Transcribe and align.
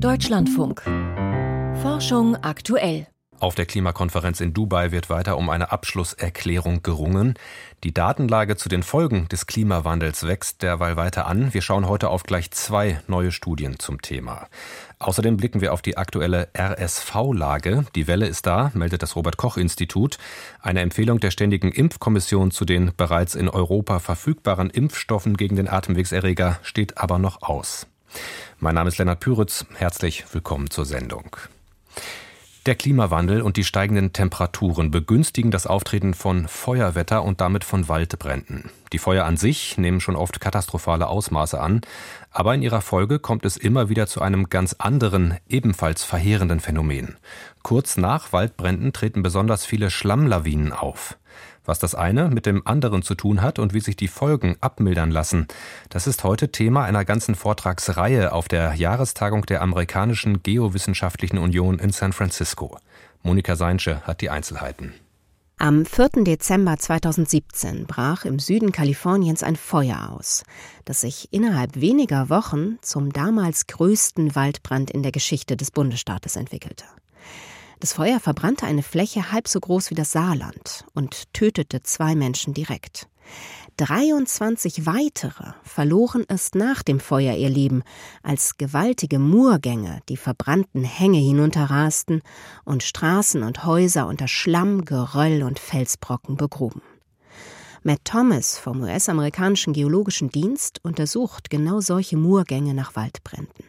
Deutschlandfunk. 0.00 0.82
Forschung 1.82 2.36
aktuell. 2.36 3.08
Auf 3.40 3.56
der 3.56 3.66
Klimakonferenz 3.66 4.40
in 4.40 4.54
Dubai 4.54 4.92
wird 4.92 5.10
weiter 5.10 5.36
um 5.36 5.50
eine 5.50 5.72
Abschlusserklärung 5.72 6.84
gerungen. 6.84 7.34
Die 7.82 7.92
Datenlage 7.92 8.56
zu 8.56 8.68
den 8.68 8.84
Folgen 8.84 9.26
des 9.26 9.46
Klimawandels 9.46 10.24
wächst 10.24 10.62
derweil 10.62 10.96
weiter 10.96 11.26
an. 11.26 11.52
Wir 11.52 11.62
schauen 11.62 11.88
heute 11.88 12.10
auf 12.10 12.22
gleich 12.22 12.52
zwei 12.52 13.00
neue 13.08 13.32
Studien 13.32 13.80
zum 13.80 14.00
Thema. 14.00 14.46
Außerdem 15.00 15.36
blicken 15.36 15.60
wir 15.60 15.72
auf 15.72 15.82
die 15.82 15.96
aktuelle 15.96 16.48
RSV-Lage. 16.56 17.84
Die 17.96 18.06
Welle 18.06 18.28
ist 18.28 18.46
da, 18.46 18.70
meldet 18.74 19.02
das 19.02 19.16
Robert 19.16 19.36
Koch 19.36 19.56
Institut. 19.56 20.18
Eine 20.60 20.80
Empfehlung 20.80 21.18
der 21.18 21.32
Ständigen 21.32 21.72
Impfkommission 21.72 22.52
zu 22.52 22.64
den 22.64 22.92
bereits 22.96 23.34
in 23.34 23.48
Europa 23.48 23.98
verfügbaren 23.98 24.70
Impfstoffen 24.70 25.36
gegen 25.36 25.56
den 25.56 25.68
Atemwegserreger 25.68 26.60
steht 26.62 26.98
aber 26.98 27.18
noch 27.18 27.42
aus. 27.42 27.88
Mein 28.58 28.74
Name 28.74 28.88
ist 28.88 28.98
Lennart 28.98 29.20
Püritz. 29.20 29.66
Herzlich 29.76 30.24
willkommen 30.32 30.70
zur 30.70 30.84
Sendung. 30.84 31.36
Der 32.68 32.74
Klimawandel 32.74 33.40
und 33.40 33.56
die 33.56 33.64
steigenden 33.64 34.12
Temperaturen 34.12 34.90
begünstigen 34.90 35.50
das 35.50 35.66
Auftreten 35.66 36.12
von 36.12 36.48
Feuerwetter 36.48 37.22
und 37.22 37.40
damit 37.40 37.64
von 37.64 37.88
Waldbränden. 37.88 38.70
Die 38.92 38.98
Feuer 38.98 39.24
an 39.24 39.38
sich 39.38 39.78
nehmen 39.78 40.02
schon 40.02 40.16
oft 40.16 40.38
katastrophale 40.38 41.06
Ausmaße 41.06 41.58
an, 41.58 41.80
aber 42.30 42.54
in 42.54 42.60
ihrer 42.60 42.82
Folge 42.82 43.20
kommt 43.20 43.46
es 43.46 43.56
immer 43.56 43.88
wieder 43.88 44.06
zu 44.06 44.20
einem 44.20 44.50
ganz 44.50 44.74
anderen, 44.74 45.38
ebenfalls 45.48 46.04
verheerenden 46.04 46.60
Phänomen. 46.60 47.16
Kurz 47.62 47.96
nach 47.96 48.34
Waldbränden 48.34 48.92
treten 48.92 49.22
besonders 49.22 49.64
viele 49.64 49.90
Schlammlawinen 49.90 50.74
auf. 50.74 51.16
Was 51.68 51.78
das 51.78 51.94
eine 51.94 52.30
mit 52.30 52.46
dem 52.46 52.66
anderen 52.66 53.02
zu 53.02 53.14
tun 53.14 53.42
hat 53.42 53.58
und 53.58 53.74
wie 53.74 53.80
sich 53.80 53.94
die 53.94 54.08
Folgen 54.08 54.56
abmildern 54.62 55.10
lassen, 55.10 55.46
das 55.90 56.06
ist 56.06 56.24
heute 56.24 56.50
Thema 56.50 56.84
einer 56.84 57.04
ganzen 57.04 57.34
Vortragsreihe 57.34 58.32
auf 58.32 58.48
der 58.48 58.72
Jahrestagung 58.72 59.44
der 59.44 59.60
amerikanischen 59.60 60.42
Geowissenschaftlichen 60.42 61.36
Union 61.36 61.78
in 61.78 61.90
San 61.90 62.14
Francisco. 62.14 62.78
Monika 63.22 63.54
Seinsche 63.54 64.00
hat 64.06 64.22
die 64.22 64.30
Einzelheiten. 64.30 64.94
Am 65.58 65.84
4. 65.84 66.24
Dezember 66.24 66.78
2017 66.78 67.84
brach 67.84 68.24
im 68.24 68.38
Süden 68.38 68.72
Kaliforniens 68.72 69.42
ein 69.42 69.56
Feuer 69.56 70.16
aus, 70.16 70.44
das 70.86 71.02
sich 71.02 71.28
innerhalb 71.32 71.78
weniger 71.78 72.30
Wochen 72.30 72.78
zum 72.80 73.12
damals 73.12 73.66
größten 73.66 74.34
Waldbrand 74.34 74.90
in 74.90 75.02
der 75.02 75.12
Geschichte 75.12 75.54
des 75.54 75.70
Bundesstaates 75.70 76.36
entwickelte. 76.36 76.84
Das 77.80 77.92
Feuer 77.92 78.18
verbrannte 78.18 78.66
eine 78.66 78.82
Fläche 78.82 79.30
halb 79.30 79.46
so 79.46 79.60
groß 79.60 79.90
wie 79.90 79.94
das 79.94 80.10
Saarland 80.10 80.84
und 80.94 81.32
tötete 81.32 81.82
zwei 81.82 82.16
Menschen 82.16 82.52
direkt. 82.52 83.08
23 83.76 84.86
weitere 84.86 85.52
verloren 85.62 86.24
erst 86.28 86.56
nach 86.56 86.82
dem 86.82 86.98
Feuer 86.98 87.36
ihr 87.36 87.48
Leben, 87.48 87.84
als 88.24 88.56
gewaltige 88.56 89.20
Murgänge 89.20 90.00
die 90.08 90.16
verbrannten 90.16 90.82
Hänge 90.82 91.18
hinunterrasten 91.18 92.22
und 92.64 92.82
Straßen 92.82 93.44
und 93.44 93.64
Häuser 93.64 94.08
unter 94.08 94.26
Schlamm, 94.26 94.84
Geröll 94.84 95.44
und 95.44 95.60
Felsbrocken 95.60 96.36
begruben. 96.36 96.82
Matt 97.84 98.00
Thomas 98.04 98.58
vom 98.58 98.80
US-amerikanischen 98.80 99.72
Geologischen 99.72 100.30
Dienst 100.30 100.80
untersucht 100.82 101.48
genau 101.48 101.80
solche 101.80 102.16
Murgänge 102.16 102.74
nach 102.74 102.96
Waldbränden. 102.96 103.64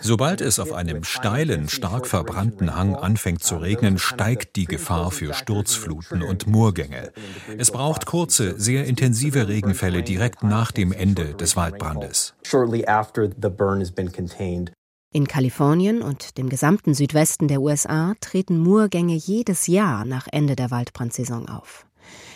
Sobald 0.00 0.40
es 0.40 0.58
auf 0.58 0.72
einem 0.72 1.04
steilen, 1.04 1.68
stark 1.68 2.06
verbrannten 2.06 2.76
Hang 2.76 2.94
anfängt 2.94 3.42
zu 3.42 3.56
regnen, 3.56 3.98
steigt 3.98 4.56
die 4.56 4.66
Gefahr 4.66 5.10
für 5.10 5.32
Sturzfluten 5.32 6.22
und 6.22 6.46
Murgänge. 6.46 7.12
Es 7.58 7.70
braucht 7.70 8.06
kurze, 8.06 8.60
sehr 8.60 8.84
intensive 8.84 9.48
Regenfälle 9.48 10.02
direkt 10.02 10.42
nach 10.42 10.72
dem 10.72 10.92
Ende 10.92 11.34
des 11.34 11.56
Waldbrandes. 11.56 12.34
In 15.12 15.26
Kalifornien 15.26 16.02
und 16.02 16.38
dem 16.38 16.48
gesamten 16.48 16.94
Südwesten 16.94 17.48
der 17.48 17.60
USA 17.60 18.14
treten 18.20 18.58
Murgänge 18.58 19.14
jedes 19.14 19.66
Jahr 19.66 20.04
nach 20.04 20.28
Ende 20.30 20.54
der 20.54 20.70
Waldbrandsaison 20.70 21.48
auf. 21.48 21.84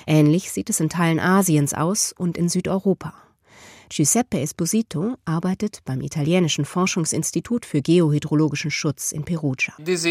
Ähnlich 0.07 0.51
sieht 0.51 0.71
es 0.71 0.81
in 0.81 0.89
Teilen 0.89 1.21
Asiens 1.21 1.73
aus 1.73 2.13
und 2.17 2.37
in 2.37 2.49
Südeuropa. 2.49 3.15
Giuseppe 3.97 4.41
Esposito 4.41 5.15
arbeitet 5.25 5.83
beim 5.85 6.01
italienischen 6.01 6.65
Forschungsinstitut 6.65 7.65
für 7.65 7.81
geohydrologischen 7.81 8.73
Schutz 8.73 9.13
in 9.13 9.25
Perugia. 9.25 9.73
Das 9.79 10.05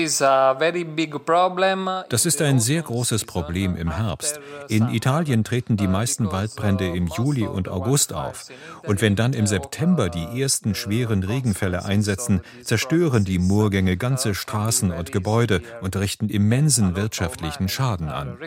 ist 2.25 2.41
ein 2.41 2.61
sehr 2.61 2.81
großes 2.81 3.25
Problem 3.25 3.75
im 3.75 3.91
Herbst. 3.91 4.39
In 4.69 4.87
Italien 4.87 5.43
treten 5.43 5.75
die 5.75 5.89
meisten 5.89 6.31
Waldbrände 6.31 6.95
im 6.95 7.07
Juli 7.07 7.45
und 7.45 7.67
August 7.67 8.13
auf. 8.13 8.45
Und 8.83 9.01
wenn 9.01 9.17
dann 9.17 9.33
im 9.33 9.47
September 9.47 10.07
die 10.07 10.41
ersten 10.41 10.75
schweren 10.75 11.21
Regenfälle 11.21 11.83
einsetzen, 11.83 12.39
zerstören 12.63 13.25
die 13.25 13.37
Murgänge 13.37 13.97
ganze 13.97 14.33
Straßen 14.33 14.91
und 14.91 15.11
Gebäude 15.11 15.61
und 15.81 15.97
richten 15.97 16.29
immensen 16.29 16.95
wirtschaftlichen 16.95 17.67
Schaden 17.67 18.07
an. 18.07 18.37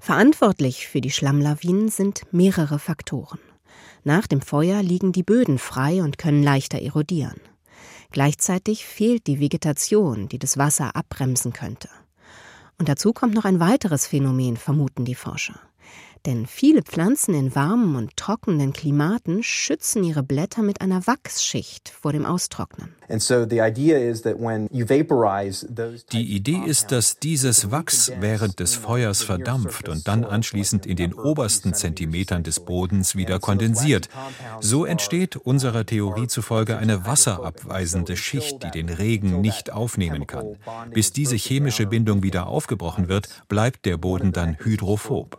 Verantwortlich 0.00 0.88
für 0.88 1.02
die 1.02 1.10
Schlammlawinen 1.10 1.90
sind 2.00 2.22
mehrere 2.32 2.78
Faktoren. 2.78 3.38
Nach 4.04 4.26
dem 4.26 4.40
Feuer 4.40 4.82
liegen 4.82 5.12
die 5.12 5.22
Böden 5.22 5.58
frei 5.58 6.02
und 6.02 6.16
können 6.16 6.42
leichter 6.42 6.80
erodieren. 6.80 7.38
Gleichzeitig 8.10 8.86
fehlt 8.86 9.26
die 9.26 9.38
Vegetation, 9.38 10.26
die 10.26 10.38
das 10.38 10.56
Wasser 10.56 10.96
abbremsen 10.96 11.52
könnte. 11.52 11.90
Und 12.78 12.88
dazu 12.88 13.12
kommt 13.12 13.34
noch 13.34 13.44
ein 13.44 13.60
weiteres 13.60 14.06
Phänomen, 14.06 14.56
vermuten 14.56 15.04
die 15.04 15.14
Forscher. 15.14 15.60
Denn 16.26 16.46
viele 16.46 16.82
Pflanzen 16.82 17.32
in 17.32 17.54
warmen 17.54 17.96
und 17.96 18.14
trockenen 18.16 18.74
Klimaten 18.74 19.42
schützen 19.42 20.04
ihre 20.04 20.22
Blätter 20.22 20.62
mit 20.62 20.82
einer 20.82 21.06
Wachsschicht 21.06 21.88
vor 21.88 22.12
dem 22.12 22.26
Austrocknen. 22.26 22.94
Die 26.12 26.36
Idee 26.36 26.60
ist, 26.66 26.92
dass 26.92 27.18
dieses 27.18 27.70
Wachs 27.70 28.12
während 28.20 28.60
des 28.60 28.74
Feuers 28.74 29.22
verdampft 29.22 29.88
und 29.88 30.06
dann 30.06 30.24
anschließend 30.24 30.84
in 30.84 30.96
den 30.96 31.14
obersten 31.14 31.72
Zentimetern 31.72 32.42
des 32.42 32.60
Bodens 32.60 33.16
wieder 33.16 33.40
kondensiert. 33.40 34.10
So 34.60 34.84
entsteht 34.84 35.36
unserer 35.36 35.86
Theorie 35.86 36.26
zufolge 36.26 36.76
eine 36.76 37.06
wasserabweisende 37.06 38.16
Schicht, 38.16 38.62
die 38.62 38.70
den 38.70 38.90
Regen 38.90 39.40
nicht 39.40 39.72
aufnehmen 39.72 40.26
kann. 40.26 40.56
Bis 40.92 41.12
diese 41.12 41.36
chemische 41.36 41.86
Bindung 41.86 42.22
wieder 42.22 42.46
aufgebrochen 42.46 43.08
wird, 43.08 43.28
bleibt 43.48 43.86
der 43.86 43.96
Boden 43.96 44.32
dann 44.32 44.58
hydrophob 44.58 45.38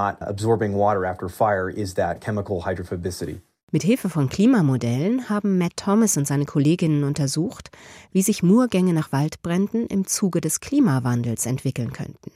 not 0.00 0.16
absorbing 0.20 0.74
water 0.74 1.04
after 1.04 1.28
fire 1.28 1.68
is 1.68 1.94
that 1.94 2.20
chemical 2.20 2.64
hydrophobicity. 2.64 3.40
Mit 3.72 3.84
Hilfe 3.84 4.08
von 4.08 4.28
Klimamodellen 4.28 5.28
haben 5.28 5.56
Matt 5.56 5.76
Thomas 5.76 6.16
und 6.16 6.26
seine 6.26 6.44
Kolleginnen 6.44 7.04
untersucht, 7.04 7.70
wie 8.10 8.22
sich 8.22 8.42
Murgänge 8.42 8.92
nach 8.92 9.12
Waldbränden 9.12 9.86
im 9.86 10.06
Zuge 10.06 10.40
des 10.40 10.58
Klimawandels 10.58 11.46
entwickeln 11.46 11.92
könnten. 11.92 12.32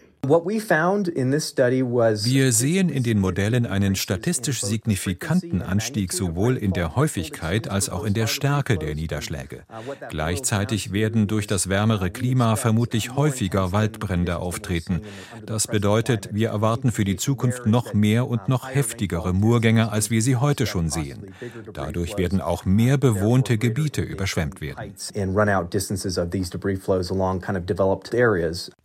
Wir 2.25 2.53
sehen 2.53 2.89
in 2.89 3.03
den 3.03 3.19
Modellen 3.21 3.67
einen 3.67 3.95
statistisch 3.95 4.63
signifikanten 4.63 5.63
Anstieg 5.63 6.13
sowohl 6.13 6.57
in 6.57 6.73
der 6.73 6.97
Häufigkeit 6.97 7.69
als 7.69 7.89
auch 7.89 8.05
in 8.05 8.15
der 8.15 8.27
Stärke 8.27 8.79
der 8.79 8.95
Niederschläge. 8.95 9.65
Gleichzeitig 10.09 10.93
werden 10.93 11.27
durch 11.27 11.47
das 11.47 11.69
wärmere 11.69 12.11
Klima 12.11 12.57
vermutlich 12.57 13.15
häufiger 13.17 13.73
Waldbrände 13.73 14.39
auftreten. 14.39 15.01
Das 15.45 15.67
bedeutet, 15.67 16.31
wir 16.33 16.49
erwarten 16.51 16.91
für 16.93 17.05
die 17.05 17.17
Zukunft 17.17 17.67
noch 17.67 17.95
mehr 17.95 18.27
und 18.29 18.49
noch 18.49 18.69
heftigere 18.69 19.33
Murgänge, 19.33 19.93
als 19.93 20.11
wir 20.11 20.23
sie 20.23 20.37
heute 20.37 20.67
schon 20.67 20.91
sehen. 20.91 21.35
Dadurch 21.73 22.17
werden 22.17 22.41
auch 22.41 22.65
mehr 22.65 22.97
bewohnte 22.99 23.59
Gebiete 23.59 24.03
überschwemmt 24.03 24.61
werden. 24.61 24.95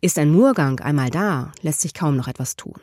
Ist 0.00 0.18
ein 0.18 0.30
Murgang 0.30 0.80
einmal 0.80 1.10
da, 1.10 1.29
lässt 1.62 1.80
sich 1.80 1.94
kaum 1.94 2.16
noch 2.16 2.28
etwas 2.28 2.56
tun. 2.56 2.80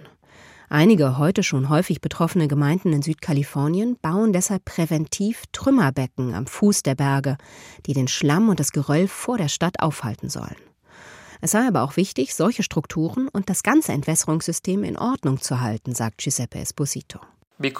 Einige 0.70 1.18
heute 1.18 1.44
schon 1.44 1.70
häufig 1.70 2.02
betroffene 2.02 2.50
Gemeinden 2.50 2.92
in 2.92 3.02
Südkalifornien 3.02 3.98
bauen 4.02 4.34
deshalb 4.34 4.66
präventiv 4.66 5.44
Trümmerbecken 5.54 6.34
am 6.34 6.46
Fuß 6.46 6.84
der 6.84 6.96
Berge, 6.96 7.38
die 7.86 7.94
den 7.94 8.10
Schlamm 8.10 8.50
und 8.50 8.60
das 8.60 8.74
Geröll 8.74 9.08
vor 9.08 9.38
der 9.38 9.48
Stadt 9.48 9.80
aufhalten 9.80 10.30
sollen. 10.30 10.58
Es 11.40 11.52
sei 11.52 11.68
aber 11.68 11.84
auch 11.84 11.96
wichtig, 11.96 12.36
solche 12.36 12.64
Strukturen 12.64 13.30
und 13.30 13.50
das 13.50 13.64
ganze 13.64 13.94
Entwässerungssystem 13.94 14.84
in 14.84 14.98
Ordnung 14.98 15.40
zu 15.40 15.62
halten, 15.62 15.96
sagt 15.96 16.18
Giuseppe 16.18 16.60
Esposito. 16.60 17.20
Uh, 17.60 17.72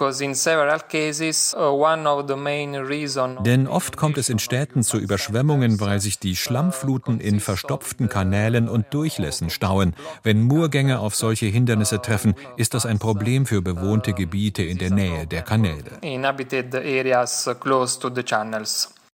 Denn 3.44 3.68
oft 3.68 3.96
kommt 3.96 4.18
es 4.18 4.28
in 4.28 4.40
Städten 4.40 4.82
zu 4.82 4.98
Überschwemmungen, 4.98 5.78
weil 5.78 6.00
sich 6.00 6.18
die 6.18 6.34
Schlammfluten 6.34 7.20
in 7.20 7.38
verstopften 7.38 8.08
Kanälen 8.08 8.68
und 8.68 8.86
Durchlässen 8.90 9.50
stauen. 9.50 9.94
Wenn 10.24 10.42
Murgänge 10.42 10.98
auf 10.98 11.14
solche 11.14 11.46
Hindernisse 11.46 12.02
treffen, 12.02 12.34
ist 12.56 12.74
das 12.74 12.86
ein 12.86 12.98
Problem 12.98 13.46
für 13.46 13.62
bewohnte 13.62 14.14
Gebiete 14.14 14.64
in 14.64 14.78
der 14.78 14.90
Nähe 14.90 15.28
der 15.28 15.42
Kanäle. 15.42 15.92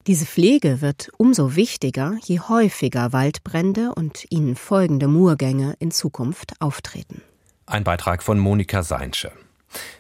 Diese 0.07 0.27
Pflege 0.27 0.81
wird 0.81 1.11
umso 1.19 1.57
wichtiger, 1.57 2.17
je 2.23 2.41
häufiger 2.41 3.13
Waldbrände 3.13 3.93
und 3.95 4.31
ihnen 4.31 4.57
folgende 4.57 5.09
Murgänge 5.09 5.75
in 5.79 5.91
Zukunft 5.91 6.55
auftreten. 6.61 7.21
Ein 7.67 7.85
Beitrag 7.85 8.23
von 8.23 8.39
Monika 8.39 8.83
Seinsche. 8.83 9.33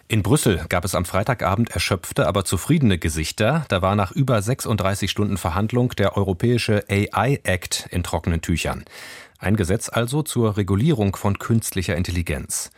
In 0.06 0.23
Brüssel 0.23 0.65
gab 0.69 0.85
es 0.85 0.94
am 0.94 1.05
Freitagabend 1.05 1.71
erschöpfte, 1.71 2.26
aber 2.26 2.44
zufriedene 2.44 2.99
Gesichter. 2.99 3.65
Da 3.69 3.82
war 3.82 3.97
nach 3.97 4.12
über 4.12 4.41
36 4.41 5.11
Stunden 5.11 5.38
Verhandlung 5.38 5.91
der 5.91 6.17
europäische 6.17 6.85
AI 6.88 7.41
Act 7.43 7.88
in 7.91 8.03
trockenen 8.03 8.43
Tüchern. 8.43 8.85
Ein 9.38 9.56
Gesetz 9.56 9.88
also 9.88 10.23
zur 10.23 10.56
Regulierung 10.56 11.17
von 11.17 11.38
künstlicher 11.38 11.97
Intelligenz. 11.97 12.71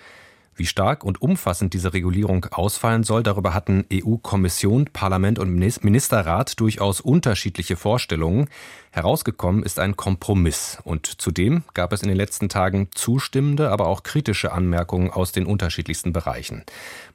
Wie 0.58 0.64
stark 0.64 1.04
und 1.04 1.20
umfassend 1.20 1.74
diese 1.74 1.92
Regulierung 1.92 2.46
ausfallen 2.46 3.04
soll, 3.04 3.22
darüber 3.22 3.52
hatten 3.52 3.84
EU-Kommission, 3.92 4.86
Parlament 4.86 5.38
und 5.38 5.54
Ministerrat 5.54 6.58
durchaus 6.58 7.02
unterschiedliche 7.02 7.76
Vorstellungen. 7.76 8.48
Herausgekommen 8.90 9.62
ist 9.62 9.78
ein 9.78 9.98
Kompromiss. 9.98 10.78
Und 10.82 11.06
zudem 11.20 11.64
gab 11.74 11.92
es 11.92 12.00
in 12.00 12.08
den 12.08 12.16
letzten 12.16 12.48
Tagen 12.48 12.88
zustimmende, 12.94 13.70
aber 13.70 13.86
auch 13.86 14.02
kritische 14.02 14.52
Anmerkungen 14.52 15.10
aus 15.10 15.30
den 15.30 15.44
unterschiedlichsten 15.44 16.14
Bereichen. 16.14 16.64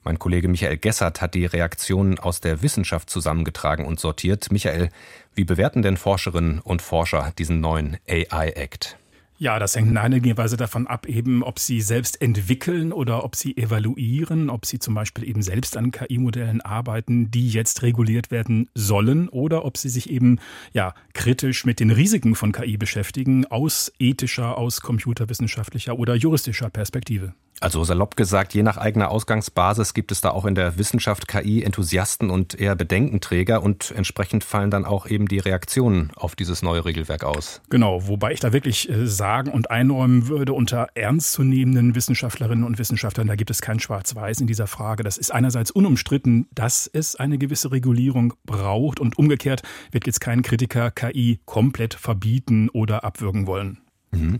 Mein 0.03 0.19
Kollege 0.19 0.47
Michael 0.47 0.77
Gessert 0.77 1.19
hat 1.19 1.33
die 1.33 1.45
Reaktionen 1.47 2.19
aus 2.19 2.41
der 2.41 2.61
Wissenschaft 2.61 3.09
zusammengetragen 3.09 3.85
und 3.85 3.99
sortiert. 3.99 4.51
Michael, 4.51 4.89
wie 5.33 5.45
bewerten 5.45 5.81
denn 5.81 5.97
Forscherinnen 5.97 6.59
und 6.59 6.83
Forscher 6.83 7.33
diesen 7.35 7.59
neuen 7.59 7.97
AI-Act? 8.07 9.00
Ja, 9.41 9.57
das 9.57 9.75
hängt 9.75 9.89
in 9.89 9.97
einiger 9.97 10.37
Weise 10.37 10.55
davon 10.55 10.85
ab, 10.85 11.07
eben, 11.07 11.41
ob 11.41 11.57
sie 11.57 11.81
selbst 11.81 12.21
entwickeln 12.21 12.93
oder 12.93 13.23
ob 13.23 13.35
sie 13.35 13.57
evaluieren, 13.57 14.51
ob 14.51 14.67
sie 14.67 14.77
zum 14.77 14.93
Beispiel 14.93 15.27
eben 15.27 15.41
selbst 15.41 15.77
an 15.77 15.89
KI-Modellen 15.89 16.61
arbeiten, 16.61 17.31
die 17.31 17.49
jetzt 17.49 17.81
reguliert 17.81 18.29
werden 18.29 18.69
sollen, 18.75 19.29
oder 19.29 19.65
ob 19.65 19.77
sie 19.77 19.89
sich 19.89 20.11
eben 20.11 20.37
ja 20.73 20.93
kritisch 21.15 21.65
mit 21.65 21.79
den 21.79 21.89
Risiken 21.89 22.35
von 22.35 22.51
KI 22.51 22.77
beschäftigen, 22.77 23.47
aus 23.47 23.91
ethischer, 23.97 24.59
aus 24.59 24.81
computerwissenschaftlicher 24.81 25.97
oder 25.97 26.13
juristischer 26.13 26.69
Perspektive. 26.69 27.33
Also 27.59 27.83
salopp 27.83 28.15
gesagt, 28.15 28.55
je 28.55 28.63
nach 28.63 28.77
eigener 28.77 29.11
Ausgangsbasis 29.11 29.93
gibt 29.93 30.11
es 30.11 30.19
da 30.19 30.31
auch 30.31 30.45
in 30.45 30.55
der 30.55 30.79
Wissenschaft 30.79 31.27
KI-Enthusiasten 31.27 32.31
und 32.31 32.59
eher 32.59 32.75
Bedenkenträger 32.75 33.61
und 33.61 33.91
entsprechend 33.95 34.43
fallen 34.43 34.71
dann 34.71 34.83
auch 34.83 35.05
eben 35.05 35.27
die 35.27 35.37
Reaktionen 35.37 36.11
auf 36.15 36.35
dieses 36.35 36.63
neue 36.63 36.85
Regelwerk 36.85 37.23
aus. 37.23 37.61
Genau, 37.69 38.07
wobei 38.07 38.31
ich 38.31 38.39
da 38.39 38.51
wirklich 38.51 38.89
äh, 38.89 39.05
sagen 39.05 39.51
und 39.51 39.69
einräumen 39.69 40.27
würde, 40.27 40.53
unter 40.53 40.87
ernstzunehmenden 40.95 41.93
Wissenschaftlerinnen 41.93 42.63
und 42.63 42.79
Wissenschaftlern, 42.79 43.27
da 43.27 43.35
gibt 43.35 43.51
es 43.51 43.61
kein 43.61 43.79
Schwarz-Weiß 43.79 44.41
in 44.41 44.47
dieser 44.47 44.65
Frage. 44.65 45.03
Das 45.03 45.19
ist 45.19 45.31
einerseits 45.31 45.69
unumstritten, 45.69 46.47
dass 46.55 46.89
es 46.91 47.15
eine 47.15 47.37
gewisse 47.37 47.71
Regulierung 47.71 48.33
braucht 48.43 48.99
und 48.99 49.19
umgekehrt 49.19 49.61
wird 49.91 50.07
jetzt 50.07 50.19
kein 50.19 50.41
Kritiker 50.41 50.89
KI 50.89 51.39
komplett 51.45 51.93
verbieten 51.93 52.69
oder 52.69 53.03
abwürgen 53.03 53.45
wollen. 53.45 53.81
Mhm. 54.11 54.39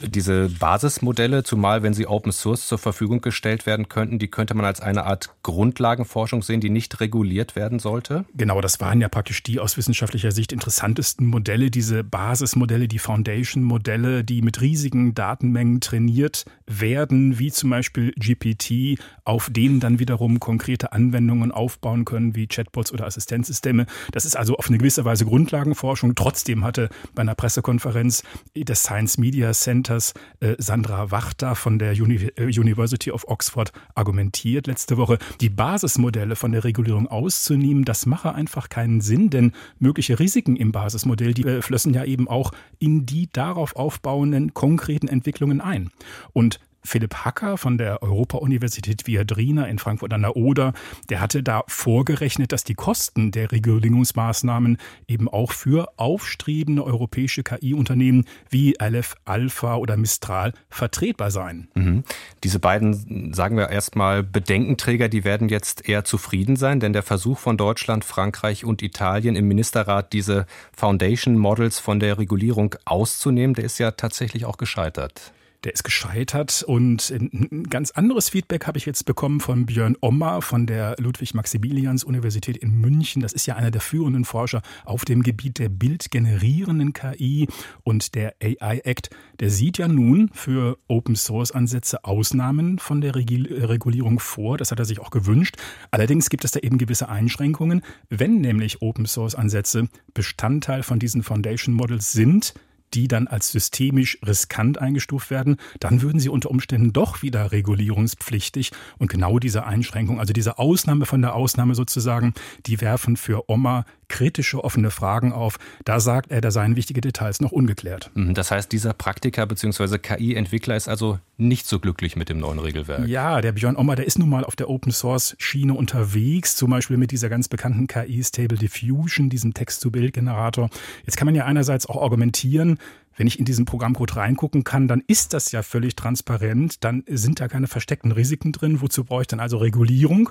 Diese 0.00 0.50
Basismodelle, 0.50 1.42
zumal 1.42 1.82
wenn 1.82 1.94
sie 1.94 2.06
Open 2.06 2.32
Source 2.32 2.66
zur 2.66 2.78
Verfügung 2.78 3.22
gestellt 3.22 3.64
werden 3.64 3.88
könnten, 3.88 4.18
die 4.18 4.28
könnte 4.28 4.54
man 4.54 4.66
als 4.66 4.80
eine 4.80 5.04
Art 5.04 5.30
Grundlagenforschung 5.42 6.42
sehen, 6.42 6.60
die 6.60 6.68
nicht 6.68 7.00
reguliert 7.00 7.56
werden 7.56 7.78
sollte? 7.78 8.26
Genau, 8.34 8.60
das 8.60 8.80
waren 8.80 9.00
ja 9.00 9.08
praktisch 9.08 9.42
die 9.42 9.58
aus 9.58 9.76
wissenschaftlicher 9.76 10.32
Sicht 10.32 10.52
interessantesten 10.52 11.26
Modelle, 11.26 11.70
diese 11.70 12.04
Basismodelle, 12.04 12.88
die 12.88 12.98
Foundation-Modelle, 12.98 14.22
die 14.22 14.42
mit 14.42 14.60
riesigen 14.60 15.14
Datenmengen 15.14 15.80
trainiert 15.80 16.44
werden, 16.66 17.38
wie 17.38 17.50
zum 17.50 17.70
Beispiel 17.70 18.12
GPT, 18.12 19.00
auf 19.24 19.48
denen 19.50 19.80
dann 19.80 19.98
wiederum 19.98 20.40
konkrete 20.40 20.92
Anwendungen 20.92 21.52
aufbauen 21.52 22.04
können, 22.04 22.34
wie 22.34 22.46
Chatbots 22.46 22.92
oder 22.92 23.06
Assistenzsysteme. 23.06 23.86
Das 24.12 24.24
ist 24.24 24.36
also 24.36 24.56
auf 24.56 24.68
eine 24.68 24.78
gewisse 24.78 25.04
Weise 25.04 25.24
Grundlagenforschung. 25.24 26.14
Trotzdem 26.14 26.64
hatte 26.64 26.90
bei 27.14 27.22
einer 27.22 27.34
Pressekonferenz 27.34 28.22
das 28.54 28.82
Science 28.82 29.18
Media 29.18 29.52
Center 29.52 29.85
Centers 29.86 30.14
äh, 30.40 30.56
Sandra 30.58 31.12
Wachter 31.12 31.54
von 31.54 31.78
der 31.78 31.92
äh, 31.92 32.00
University 32.00 33.12
of 33.12 33.28
Oxford 33.28 33.72
argumentiert 33.94 34.66
letzte 34.66 34.96
Woche, 34.96 35.18
die 35.40 35.48
Basismodelle 35.48 36.34
von 36.34 36.50
der 36.50 36.64
Regulierung 36.64 37.06
auszunehmen, 37.06 37.84
das 37.84 38.04
mache 38.04 38.34
einfach 38.34 38.68
keinen 38.68 39.00
Sinn, 39.00 39.30
denn 39.30 39.52
mögliche 39.78 40.18
Risiken 40.18 40.56
im 40.56 40.72
Basismodell, 40.72 41.34
die 41.34 41.44
äh, 41.44 41.62
flössen 41.62 41.94
ja 41.94 42.04
eben 42.04 42.26
auch 42.26 42.50
in 42.80 43.06
die 43.06 43.28
darauf 43.32 43.76
aufbauenden 43.76 44.54
konkreten 44.54 45.06
Entwicklungen 45.06 45.60
ein. 45.60 45.90
Und 46.32 46.58
Philipp 46.86 47.14
Hacker 47.24 47.58
von 47.58 47.78
der 47.78 48.02
Europa-Universität 48.02 49.06
Viadrina 49.06 49.66
in 49.66 49.78
Frankfurt 49.78 50.12
an 50.12 50.22
der 50.22 50.36
Oder, 50.36 50.72
der 51.08 51.20
hatte 51.20 51.42
da 51.42 51.62
vorgerechnet, 51.66 52.52
dass 52.52 52.64
die 52.64 52.74
Kosten 52.74 53.30
der 53.30 53.52
Regulierungsmaßnahmen 53.52 54.78
eben 55.08 55.28
auch 55.28 55.52
für 55.52 55.92
aufstrebende 55.96 56.84
europäische 56.84 57.42
KI-Unternehmen 57.42 58.24
wie 58.48 58.78
Aleph 58.80 59.14
Alpha 59.24 59.76
oder 59.76 59.96
Mistral 59.96 60.52
vertretbar 60.70 61.30
seien. 61.30 61.68
Mhm. 61.74 62.04
Diese 62.44 62.58
beiden, 62.58 63.32
sagen 63.34 63.56
wir 63.56 63.68
erstmal, 63.70 64.22
Bedenkenträger, 64.22 65.08
die 65.08 65.24
werden 65.24 65.48
jetzt 65.48 65.88
eher 65.88 66.04
zufrieden 66.04 66.56
sein, 66.56 66.80
denn 66.80 66.92
der 66.92 67.02
Versuch 67.02 67.38
von 67.38 67.56
Deutschland, 67.56 68.04
Frankreich 68.04 68.64
und 68.64 68.82
Italien 68.82 69.36
im 69.36 69.48
Ministerrat, 69.48 70.12
diese 70.12 70.46
Foundation 70.76 71.36
Models 71.36 71.78
von 71.78 72.00
der 72.00 72.18
Regulierung 72.18 72.74
auszunehmen, 72.84 73.54
der 73.54 73.64
ist 73.64 73.78
ja 73.78 73.90
tatsächlich 73.92 74.44
auch 74.44 74.56
gescheitert 74.56 75.32
der 75.66 75.74
ist 75.74 75.82
gescheitert. 75.82 76.62
Und 76.62 77.10
ein 77.10 77.64
ganz 77.68 77.90
anderes 77.90 78.28
Feedback 78.28 78.68
habe 78.68 78.78
ich 78.78 78.86
jetzt 78.86 79.04
bekommen 79.04 79.40
von 79.40 79.66
Björn 79.66 79.96
Ommer 80.00 80.40
von 80.40 80.64
der 80.64 80.94
Ludwig-Maximilians-Universität 80.98 82.56
in 82.56 82.80
München. 82.80 83.20
Das 83.20 83.32
ist 83.32 83.46
ja 83.46 83.56
einer 83.56 83.72
der 83.72 83.80
führenden 83.80 84.24
Forscher 84.24 84.62
auf 84.84 85.04
dem 85.04 85.24
Gebiet 85.24 85.58
der 85.58 85.68
bildgenerierenden 85.68 86.92
KI 86.92 87.48
und 87.82 88.14
der 88.14 88.36
AI 88.40 88.78
Act. 88.84 89.10
Der 89.40 89.50
sieht 89.50 89.78
ja 89.78 89.88
nun 89.88 90.30
für 90.32 90.78
Open-Source-Ansätze 90.86 92.04
Ausnahmen 92.04 92.78
von 92.78 93.00
der 93.00 93.16
Regulierung 93.16 94.20
vor. 94.20 94.58
Das 94.58 94.70
hat 94.70 94.78
er 94.78 94.84
sich 94.84 95.00
auch 95.00 95.10
gewünscht. 95.10 95.56
Allerdings 95.90 96.30
gibt 96.30 96.44
es 96.44 96.52
da 96.52 96.60
eben 96.60 96.78
gewisse 96.78 97.08
Einschränkungen. 97.08 97.82
Wenn 98.08 98.40
nämlich 98.40 98.82
Open-Source-Ansätze 98.82 99.88
Bestandteil 100.14 100.84
von 100.84 101.00
diesen 101.00 101.24
Foundation 101.24 101.74
Models 101.74 102.12
sind, 102.12 102.54
die 102.94 103.08
dann 103.08 103.26
als 103.26 103.50
systemisch 103.50 104.18
riskant 104.26 104.78
eingestuft 104.78 105.30
werden, 105.30 105.56
dann 105.80 106.02
würden 106.02 106.20
sie 106.20 106.28
unter 106.28 106.50
Umständen 106.50 106.92
doch 106.92 107.22
wieder 107.22 107.52
regulierungspflichtig. 107.52 108.72
Und 108.98 109.10
genau 109.10 109.38
diese 109.38 109.64
Einschränkung, 109.66 110.20
also 110.20 110.32
diese 110.32 110.58
Ausnahme 110.58 111.06
von 111.06 111.22
der 111.22 111.34
Ausnahme 111.34 111.74
sozusagen, 111.74 112.34
die 112.66 112.80
werfen 112.80 113.16
für 113.16 113.50
Oma 113.50 113.84
kritische 114.08 114.62
offene 114.62 114.90
Fragen 114.90 115.32
auf. 115.32 115.56
Da 115.84 116.00
sagt 116.00 116.30
er, 116.30 116.40
da 116.40 116.50
seien 116.50 116.76
wichtige 116.76 117.00
Details 117.00 117.40
noch 117.40 117.52
ungeklärt. 117.52 118.10
Mhm, 118.14 118.34
das 118.34 118.50
heißt, 118.50 118.70
dieser 118.72 118.92
Praktiker 118.92 119.46
bzw. 119.46 119.98
KI-Entwickler 119.98 120.76
ist 120.76 120.88
also 120.88 121.18
nicht 121.36 121.66
so 121.66 121.80
glücklich 121.80 122.16
mit 122.16 122.28
dem 122.28 122.38
neuen 122.38 122.58
Regelwerk. 122.58 123.06
Ja, 123.06 123.40
der 123.40 123.52
Björn 123.52 123.76
Ommer, 123.76 123.96
der 123.96 124.06
ist 124.06 124.18
nun 124.18 124.28
mal 124.28 124.44
auf 124.44 124.56
der 124.56 124.70
Open-Source-Schiene 124.70 125.74
unterwegs, 125.74 126.56
zum 126.56 126.70
Beispiel 126.70 126.96
mit 126.96 127.10
dieser 127.10 127.28
ganz 127.28 127.48
bekannten 127.48 127.86
KI 127.86 128.22
Stable 128.24 128.58
Diffusion, 128.58 129.28
diesem 129.28 129.52
Text-to-Bild-Generator. 129.52 130.70
Jetzt 131.04 131.16
kann 131.16 131.26
man 131.26 131.34
ja 131.34 131.44
einerseits 131.44 131.86
auch 131.86 132.02
argumentieren, 132.02 132.78
wenn 133.16 133.26
ich 133.26 133.38
in 133.38 133.44
diesen 133.44 133.64
Programmcode 133.64 134.16
reingucken 134.16 134.64
kann, 134.64 134.88
dann 134.88 135.02
ist 135.06 135.32
das 135.32 135.52
ja 135.52 135.62
völlig 135.62 135.96
transparent, 135.96 136.84
dann 136.84 137.02
sind 137.08 137.40
da 137.40 137.48
keine 137.48 137.66
versteckten 137.66 138.12
Risiken 138.12 138.52
drin. 138.52 138.80
Wozu 138.80 139.04
brauche 139.04 139.22
ich 139.22 139.26
dann 139.26 139.40
also 139.40 139.58
Regulierung? 139.58 140.30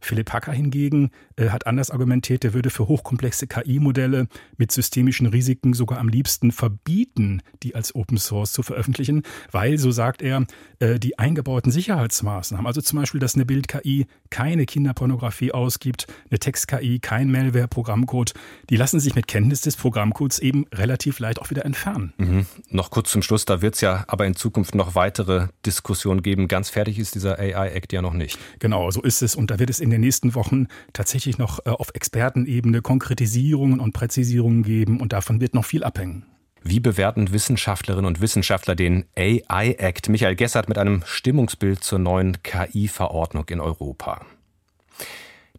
Philipp 0.00 0.32
Hacker 0.32 0.52
hingegen 0.52 1.10
äh, 1.36 1.50
hat 1.50 1.66
anders 1.66 1.90
argumentiert, 1.90 2.42
der 2.42 2.54
würde 2.54 2.70
für 2.70 2.88
hochkomplexe 2.88 3.46
KI-Modelle 3.46 4.28
mit 4.56 4.72
systemischen 4.72 5.26
Risiken 5.26 5.74
sogar 5.74 5.98
am 5.98 6.08
liebsten 6.08 6.52
verbieten, 6.52 7.42
die 7.62 7.74
als 7.74 7.94
Open 7.94 8.16
Source 8.16 8.52
zu 8.52 8.62
veröffentlichen, 8.62 9.22
weil, 9.50 9.78
so 9.78 9.90
sagt 9.90 10.22
er, 10.22 10.46
äh, 10.78 10.98
die 10.98 11.18
eingebauten 11.18 11.70
Sicherheitsmaßnahmen, 11.70 12.66
also 12.66 12.80
zum 12.80 12.98
Beispiel, 12.98 13.20
dass 13.20 13.34
eine 13.34 13.44
Bild-KI 13.44 14.06
keine 14.30 14.64
Kinderpornografie 14.64 15.52
ausgibt, 15.52 16.06
eine 16.30 16.38
Text-KI 16.38 16.98
kein 17.00 17.30
Malware-Programmcode, 17.30 18.32
die 18.70 18.76
lassen 18.76 19.00
sich 19.00 19.14
mit 19.14 19.26
Kenntnis 19.26 19.60
des 19.60 19.76
Programmcodes 19.76 20.38
eben 20.38 20.64
relativ 20.72 21.18
leicht 21.18 21.40
auch 21.40 21.50
wieder 21.50 21.64
entfernen. 21.64 22.14
Mhm. 22.20 22.46
Noch 22.68 22.90
kurz 22.90 23.10
zum 23.10 23.22
Schluss, 23.22 23.46
da 23.46 23.62
wird 23.62 23.76
es 23.76 23.80
ja 23.80 24.04
aber 24.06 24.26
in 24.26 24.36
Zukunft 24.36 24.74
noch 24.74 24.94
weitere 24.94 25.48
Diskussionen 25.64 26.22
geben. 26.22 26.48
Ganz 26.48 26.68
fertig 26.68 26.98
ist 26.98 27.14
dieser 27.14 27.38
AI-Act 27.38 27.92
ja 27.92 28.02
noch 28.02 28.12
nicht. 28.12 28.38
Genau, 28.58 28.90
so 28.90 29.00
ist 29.00 29.22
es. 29.22 29.34
Und 29.34 29.50
da 29.50 29.58
wird 29.58 29.70
es 29.70 29.80
in 29.80 29.88
den 29.88 30.02
nächsten 30.02 30.34
Wochen 30.34 30.66
tatsächlich 30.92 31.38
noch 31.38 31.60
äh, 31.64 31.70
auf 31.70 31.90
Expertenebene 31.94 32.82
Konkretisierungen 32.82 33.80
und 33.80 33.92
Präzisierungen 33.92 34.62
geben 34.62 35.00
und 35.00 35.14
davon 35.14 35.40
wird 35.40 35.54
noch 35.54 35.64
viel 35.64 35.82
abhängen. 35.82 36.26
Wie 36.62 36.80
bewerten 36.80 37.32
Wissenschaftlerinnen 37.32 38.04
und 38.04 38.20
Wissenschaftler 38.20 38.74
den 38.74 39.06
AI 39.16 39.76
Act? 39.78 40.10
Michael 40.10 40.36
Gessert 40.36 40.68
mit 40.68 40.76
einem 40.76 41.02
Stimmungsbild 41.06 41.82
zur 41.82 41.98
neuen 41.98 42.42
KI-Verordnung 42.42 43.48
in 43.48 43.60
Europa. 43.60 44.20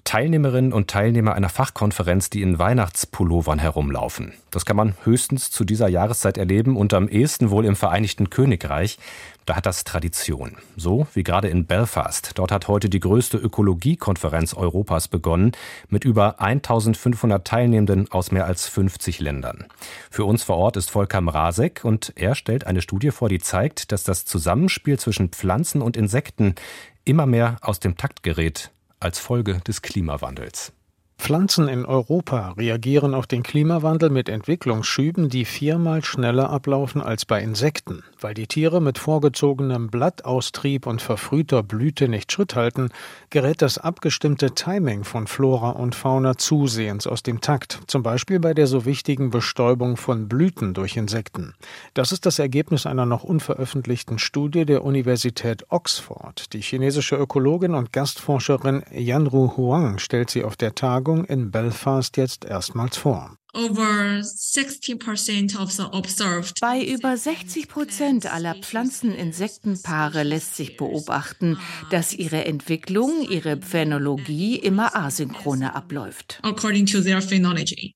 Teilnehmerinnen 0.03 0.74
und 0.74 0.89
Teilnehmer 0.89 1.34
einer 1.36 1.50
Fachkonferenz, 1.50 2.29
die 2.29 2.41
in 2.41 2.60
Weihnachtspullovern 2.60 3.60
herumlaufen. 3.60 4.34
Das 4.50 4.65
kann 4.65 4.75
man 4.75 4.96
höchstens 5.03 5.51
zu 5.51 5.63
dieser 5.63 5.88
Jahreszeit 5.88 6.38
erleben 6.38 6.75
und 6.75 6.93
am 6.93 7.08
ehesten 7.08 7.50
wohl 7.50 7.65
im 7.65 7.75
Vereinigten 7.75 8.29
Königreich. 8.29 9.00
Da 9.46 9.55
hat 9.55 9.65
das 9.65 9.84
Tradition. 9.84 10.58
So 10.75 11.08
wie 11.13 11.24
gerade 11.24 11.48
in 11.50 11.65
Belfast. 11.65 12.31
Dort 12.36 12.51
hat 12.51 12.67
heute 12.67 12.89
die 12.89 13.00
größte 13.00 13.38
Ökologiekonferenz 13.38 14.53
Europas 14.53 15.08
begonnen, 15.08 15.51
mit 15.89 16.03
über 16.03 16.41
1500 16.41 17.46
Teilnehmenden 17.46 18.12
aus 18.12 18.31
mehr 18.31 18.46
als 18.46 18.67
50 18.67 19.20
Ländern. 19.20 19.65
Für 20.10 20.25
uns 20.25 20.43
vor 20.43 20.58
Ort 20.58 20.77
ist 20.77 20.91
Volker 20.91 21.22
Mrazek 21.22 21.81
und 21.84 22.13
er 22.15 22.36
stellt 22.36 22.67
eine 22.67 22.81
Studie 22.81 23.12
vor, 23.12 23.29
die 23.29 23.39
zeigt, 23.39 23.91
dass 23.91 24.03
das 24.03 24.25
Zusammenspiel 24.25 25.00
zwischen 25.00 25.29
Pflanzen 25.29 25.81
und 25.81 25.96
Insekten 25.96 26.55
immer 27.05 27.25
mehr 27.25 27.58
aus 27.62 27.79
dem 27.79 27.98
Takt 27.98 28.24
gerät 28.24 28.72
als 29.01 29.20
Folge 29.20 29.60
des 29.67 29.81
Klimawandels. 29.81 30.72
Pflanzen 31.21 31.67
in 31.67 31.85
Europa 31.85 32.55
reagieren 32.57 33.13
auf 33.13 33.27
den 33.27 33.43
Klimawandel 33.43 34.09
mit 34.09 34.27
Entwicklungsschüben, 34.27 35.29
die 35.29 35.45
viermal 35.45 36.03
schneller 36.03 36.49
ablaufen 36.49 36.99
als 36.99 37.25
bei 37.25 37.43
Insekten. 37.43 38.03
Weil 38.19 38.33
die 38.33 38.47
Tiere 38.47 38.81
mit 38.81 38.97
vorgezogenem 38.97 39.89
Blattaustrieb 39.89 40.87
und 40.87 40.99
verfrühter 40.99 41.61
Blüte 41.61 42.09
nicht 42.09 42.31
Schritt 42.31 42.55
halten, 42.55 42.89
gerät 43.29 43.61
das 43.61 43.77
abgestimmte 43.77 44.55
Timing 44.55 45.03
von 45.03 45.27
Flora 45.27 45.69
und 45.69 45.93
Fauna 45.93 46.37
zusehends 46.37 47.05
aus 47.05 47.21
dem 47.21 47.39
Takt, 47.39 47.81
zum 47.85 48.01
Beispiel 48.01 48.39
bei 48.39 48.55
der 48.55 48.65
so 48.65 48.85
wichtigen 48.85 49.29
Bestäubung 49.29 49.97
von 49.97 50.27
Blüten 50.27 50.73
durch 50.73 50.97
Insekten. 50.97 51.53
Das 51.93 52.11
ist 52.11 52.25
das 52.25 52.39
Ergebnis 52.39 52.87
einer 52.87 53.05
noch 53.05 53.23
unveröffentlichten 53.23 54.17
Studie 54.17 54.65
der 54.65 54.83
Universität 54.83 55.65
Oxford. 55.69 56.51
Die 56.53 56.61
chinesische 56.61 57.15
Ökologin 57.15 57.75
und 57.75 57.93
Gastforscherin 57.93 58.81
Yanru 58.91 59.55
Huang 59.55 59.99
stellt 59.99 60.31
sie 60.31 60.43
auf 60.43 60.55
der 60.55 60.73
Tagung 60.73 61.11
Befragung 61.12 61.25
in 61.25 61.51
Belfast 61.51 62.15
jetzt 62.15 62.46
erstmals 62.46 62.98
vor. 62.98 63.36
Bei 63.53 64.22
über 66.86 67.17
60 67.17 67.67
Prozent 67.67 68.34
aller 68.34 68.55
Pflanzen-Insektenpaare 68.55 70.24
lässt 70.24 70.55
sich 70.55 70.77
beobachten, 70.77 71.60
dass 71.89 72.13
ihre 72.13 72.46
Entwicklung, 72.46 73.12
ihre 73.29 73.58
Phenologie 73.58 74.55
immer 74.55 74.96
asynchroner 74.96 75.75
abläuft. 75.75 76.41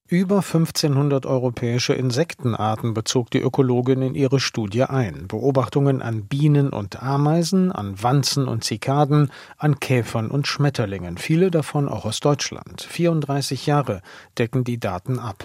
Über 0.08 0.36
1500 0.36 1.26
europäische 1.26 1.94
Insektenarten 1.94 2.94
bezog 2.94 3.32
die 3.32 3.40
Ökologin 3.40 4.02
in 4.02 4.16
ihre 4.16 4.42
Studie 4.42 4.84
ein. 4.84 5.30
Beobachtungen 5.30 6.02
an 6.02 6.26
Bienen 6.26 6.70
und 6.70 7.02
Ameisen, 7.02 7.72
an 7.72 8.04
Wanzen 8.04 8.50
und 8.50 8.66
Zikaden, 8.66 9.32
an 9.58 9.80
Käfern 9.80 10.32
und 10.32 10.48
Schmetterlingen, 10.48 11.18
viele 11.18 11.50
davon 11.50 11.88
auch 11.88 12.04
aus 12.04 12.20
Deutschland. 12.20 12.82
34 12.82 13.66
Jahre 13.66 14.02
decken 14.38 14.66
die 14.66 14.80
Daten 14.80 15.18
ab. 15.18 15.45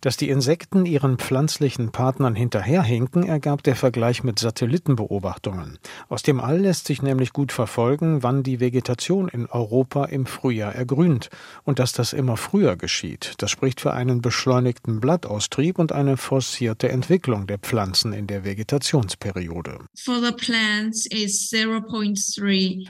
Dass 0.00 0.16
die 0.16 0.28
Insekten 0.28 0.86
ihren 0.86 1.18
pflanzlichen 1.18 1.92
Partnern 1.92 2.34
hinterherhinken, 2.34 3.24
ergab 3.24 3.62
der 3.62 3.76
Vergleich 3.76 4.24
mit 4.24 4.38
Satellitenbeobachtungen. 4.38 5.78
Aus 6.08 6.22
dem 6.22 6.40
All 6.40 6.58
lässt 6.58 6.86
sich 6.86 7.02
nämlich 7.02 7.32
gut 7.32 7.52
verfolgen, 7.52 8.22
wann 8.22 8.42
die 8.42 8.60
Vegetation 8.60 9.28
in 9.28 9.46
Europa 9.46 10.04
im 10.06 10.26
Frühjahr 10.26 10.74
ergrünt. 10.74 11.30
Und 11.64 11.78
dass 11.78 11.92
das 11.92 12.12
immer 12.12 12.36
früher 12.36 12.76
geschieht, 12.76 13.34
das 13.38 13.50
spricht 13.50 13.80
für 13.80 13.92
einen 13.92 14.20
beschleunigten 14.22 15.00
Blattaustrieb 15.00 15.78
und 15.78 15.92
eine 15.92 16.16
forcierte 16.16 16.88
Entwicklung 16.88 17.46
der 17.46 17.58
Pflanzen 17.58 18.12
in 18.12 18.26
der 18.26 18.44
Vegetationsperiode. 18.44 19.78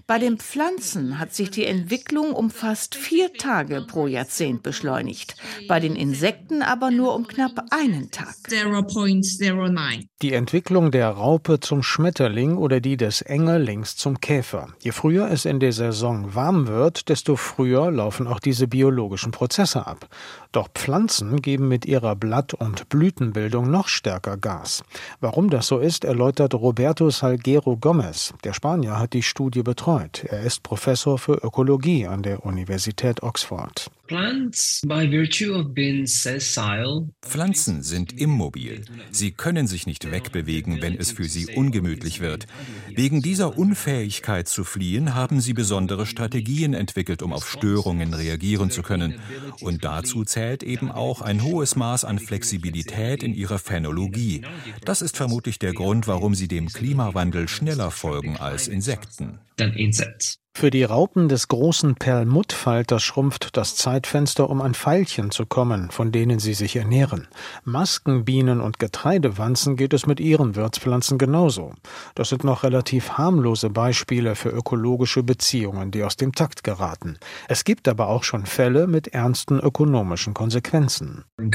Bei 0.06 0.18
den 0.18 0.38
Pflanzen 0.38 1.18
hat 1.18 1.34
sich 1.34 1.50
die 1.50 1.66
Entwicklung 1.66 2.32
um 2.32 2.50
fast 2.50 2.94
vier 2.94 3.32
Tage 3.34 3.82
pro 3.82 4.06
Jahrzehnt 4.06 4.62
beschleunigt. 4.62 5.36
Bei 5.68 5.80
den 5.80 5.96
Insekten 5.96 6.62
aber 6.72 6.90
nur 6.90 7.14
um 7.14 7.26
knapp 7.26 7.66
einen 7.70 8.10
Tag. 8.10 8.34
0.09. 8.48 10.06
Die 10.22 10.32
Entwicklung 10.32 10.90
der 10.90 11.10
Raupe 11.10 11.60
zum 11.60 11.82
Schmetterling 11.82 12.56
oder 12.56 12.80
die 12.80 12.96
des 12.96 13.20
Engerlings 13.20 13.96
zum 13.96 14.20
Käfer. 14.20 14.68
Je 14.80 14.92
früher 14.92 15.30
es 15.30 15.44
in 15.44 15.60
der 15.60 15.72
Saison 15.72 16.34
warm 16.34 16.68
wird, 16.68 17.10
desto 17.10 17.36
früher 17.36 17.90
laufen 17.90 18.26
auch 18.26 18.40
diese 18.40 18.68
biologischen 18.68 19.32
Prozesse 19.32 19.86
ab. 19.86 20.08
Doch 20.50 20.68
Pflanzen 20.74 21.42
geben 21.42 21.68
mit 21.68 21.84
ihrer 21.84 22.16
Blatt- 22.16 22.54
und 22.54 22.88
Blütenbildung 22.88 23.70
noch 23.70 23.88
stärker 23.88 24.38
Gas. 24.38 24.82
Warum 25.20 25.50
das 25.50 25.66
so 25.66 25.78
ist, 25.78 26.04
erläutert 26.04 26.54
Roberto 26.54 27.10
Salguero 27.10 27.76
Gomez. 27.76 28.32
Der 28.44 28.54
Spanier 28.54 28.98
hat 28.98 29.12
die 29.12 29.22
Studie 29.22 29.62
betreut. 29.62 30.24
Er 30.24 30.40
ist 30.40 30.62
Professor 30.62 31.18
für 31.18 31.34
Ökologie 31.34 32.06
an 32.06 32.22
der 32.22 32.46
Universität 32.46 33.22
Oxford. 33.22 33.90
Pflanzen 37.22 37.82
sind 37.82 38.18
immobil. 38.18 38.84
Sie 39.10 39.32
können 39.32 39.66
sich 39.66 39.86
nicht 39.86 40.10
wegbewegen, 40.10 40.82
wenn 40.82 40.96
es 40.96 41.12
für 41.12 41.24
sie 41.24 41.46
ungemütlich 41.54 42.20
wird. 42.20 42.46
Wegen 42.94 43.22
dieser 43.22 43.56
Unfähigkeit 43.56 44.48
zu 44.48 44.64
fliehen 44.64 45.14
haben 45.14 45.40
sie 45.40 45.54
besondere 45.54 46.06
Strategien 46.06 46.74
entwickelt, 46.74 47.22
um 47.22 47.32
auf 47.32 47.48
Störungen 47.48 48.12
reagieren 48.14 48.70
zu 48.70 48.82
können. 48.82 49.18
Und 49.60 49.84
dazu 49.84 50.24
zählt 50.24 50.62
eben 50.62 50.90
auch 50.90 51.22
ein 51.22 51.42
hohes 51.42 51.76
Maß 51.76 52.04
an 52.04 52.18
Flexibilität 52.18 53.22
in 53.22 53.34
ihrer 53.34 53.58
Phänologie. 53.58 54.42
Das 54.84 55.02
ist 55.02 55.16
vermutlich 55.16 55.58
der 55.58 55.72
Grund, 55.72 56.06
warum 56.06 56.34
sie 56.34 56.48
dem 56.48 56.68
Klimawandel 56.68 57.48
schneller 57.48 57.90
folgen 57.90 58.36
als 58.36 58.68
Insekten. 58.68 59.38
Für 60.54 60.70
die 60.70 60.84
Raupen 60.84 61.28
des 61.28 61.48
großen 61.48 61.94
Perlmuttfalters 61.96 63.02
schrumpft 63.02 63.56
das 63.56 63.74
Zeitfenster, 63.74 64.48
um 64.48 64.60
an 64.60 64.74
Veilchen 64.74 65.30
zu 65.30 65.46
kommen, 65.46 65.90
von 65.90 66.12
denen 66.12 66.38
sie 66.38 66.52
sich 66.54 66.76
ernähren. 66.76 67.26
Maskenbienen 67.64 68.60
und 68.60 68.78
Getreidewanzen 68.78 69.76
geht 69.76 69.94
es 69.94 70.06
mit 70.06 70.20
ihren 70.20 70.54
Wirtspflanzen 70.54 71.16
genauso. 71.18 71.72
Das 72.14 72.28
sind 72.28 72.44
noch 72.44 72.62
relativ 72.62 73.12
harmlose 73.12 73.70
Beispiele 73.70 74.34
für 74.34 74.50
ökologische 74.50 75.22
Beziehungen, 75.22 75.90
die 75.90 76.04
aus 76.04 76.16
dem 76.16 76.32
Takt 76.32 76.62
geraten. 76.62 77.16
Es 77.48 77.64
gibt 77.64 77.88
aber 77.88 78.08
auch 78.08 78.22
schon 78.22 78.44
Fälle 78.46 78.86
mit 78.86 79.08
ernsten 79.08 79.58
ökonomischen 79.58 80.34
Konsequenzen. 80.34 81.24
In 81.38 81.50